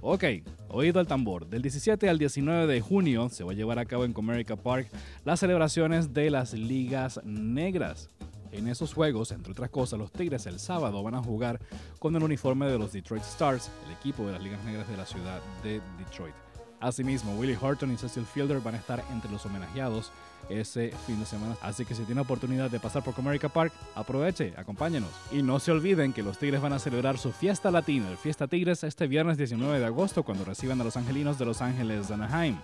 Ok, 0.00 0.24
oído 0.66 1.00
el 1.00 1.06
tambor. 1.06 1.46
Del 1.46 1.62
17 1.62 2.08
al 2.08 2.18
19 2.18 2.66
de 2.66 2.80
junio 2.80 3.28
se 3.28 3.44
va 3.44 3.52
a 3.52 3.54
llevar 3.54 3.78
a 3.78 3.84
cabo 3.84 4.04
en 4.04 4.12
Comerica 4.12 4.56
Park 4.56 4.90
las 5.24 5.38
celebraciones 5.38 6.12
de 6.12 6.28
las 6.28 6.54
ligas 6.54 7.20
negras. 7.22 8.10
En 8.50 8.66
esos 8.66 8.92
juegos, 8.92 9.30
entre 9.30 9.52
otras 9.52 9.70
cosas, 9.70 10.00
los 10.00 10.10
Tigres 10.10 10.46
el 10.46 10.58
sábado 10.58 11.04
van 11.04 11.14
a 11.14 11.22
jugar 11.22 11.60
con 12.00 12.16
el 12.16 12.22
uniforme 12.24 12.66
de 12.66 12.80
los 12.80 12.92
Detroit 12.92 13.22
Stars, 13.22 13.70
el 13.86 13.92
equipo 13.92 14.26
de 14.26 14.32
las 14.32 14.42
ligas 14.42 14.64
negras 14.64 14.88
de 14.88 14.96
la 14.96 15.06
ciudad 15.06 15.40
de 15.62 15.80
Detroit. 15.98 16.45
Asimismo, 16.86 17.34
Willie 17.34 17.58
Horton 17.60 17.90
y 17.90 17.96
Cecil 17.96 18.24
Fielder 18.24 18.60
van 18.60 18.76
a 18.76 18.78
estar 18.78 19.02
entre 19.10 19.28
los 19.28 19.44
homenajeados 19.44 20.12
ese 20.48 20.92
fin 21.04 21.18
de 21.18 21.26
semana. 21.26 21.56
Así 21.60 21.84
que 21.84 21.96
si 21.96 22.04
tiene 22.04 22.20
oportunidad 22.20 22.70
de 22.70 22.78
pasar 22.78 23.02
por 23.02 23.12
Comerica 23.12 23.48
Park, 23.48 23.72
aproveche, 23.96 24.54
acompáñenos. 24.56 25.10
Y 25.32 25.42
no 25.42 25.58
se 25.58 25.72
olviden 25.72 26.12
que 26.12 26.22
los 26.22 26.38
Tigres 26.38 26.60
van 26.60 26.74
a 26.74 26.78
celebrar 26.78 27.18
su 27.18 27.32
fiesta 27.32 27.72
latina, 27.72 28.08
el 28.08 28.16
Fiesta 28.16 28.46
Tigres, 28.46 28.84
este 28.84 29.08
viernes 29.08 29.36
19 29.36 29.80
de 29.80 29.84
agosto 29.84 30.22
cuando 30.22 30.44
reciban 30.44 30.80
a 30.80 30.84
los 30.84 30.96
angelinos 30.96 31.40
de 31.40 31.46
Los 31.46 31.60
Ángeles 31.60 32.06
de 32.06 32.14
Anaheim. 32.14 32.56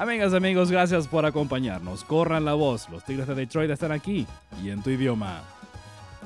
Amigas 0.00 0.34
amigos, 0.34 0.72
gracias 0.72 1.06
por 1.06 1.24
acompañarnos. 1.24 2.02
Corran 2.02 2.44
la 2.44 2.54
voz, 2.54 2.88
los 2.88 3.04
Tigres 3.04 3.28
de 3.28 3.36
Detroit 3.36 3.70
están 3.70 3.92
aquí 3.92 4.26
y 4.60 4.70
en 4.70 4.82
tu 4.82 4.90
idioma. 4.90 5.44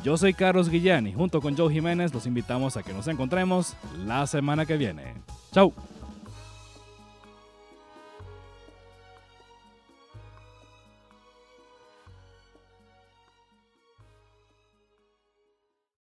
Yo 0.02 0.16
soy 0.16 0.32
Carlos 0.32 0.70
Guillén 0.70 1.06
y 1.06 1.12
junto 1.12 1.42
con 1.42 1.54
Joe 1.54 1.70
Jiménez 1.70 2.14
los 2.14 2.26
invitamos 2.26 2.78
a 2.78 2.82
que 2.82 2.94
nos 2.94 3.08
encontremos 3.08 3.74
la 4.06 4.26
semana 4.26 4.64
que 4.64 4.78
viene. 4.78 5.12
¡Chao! 5.52 5.74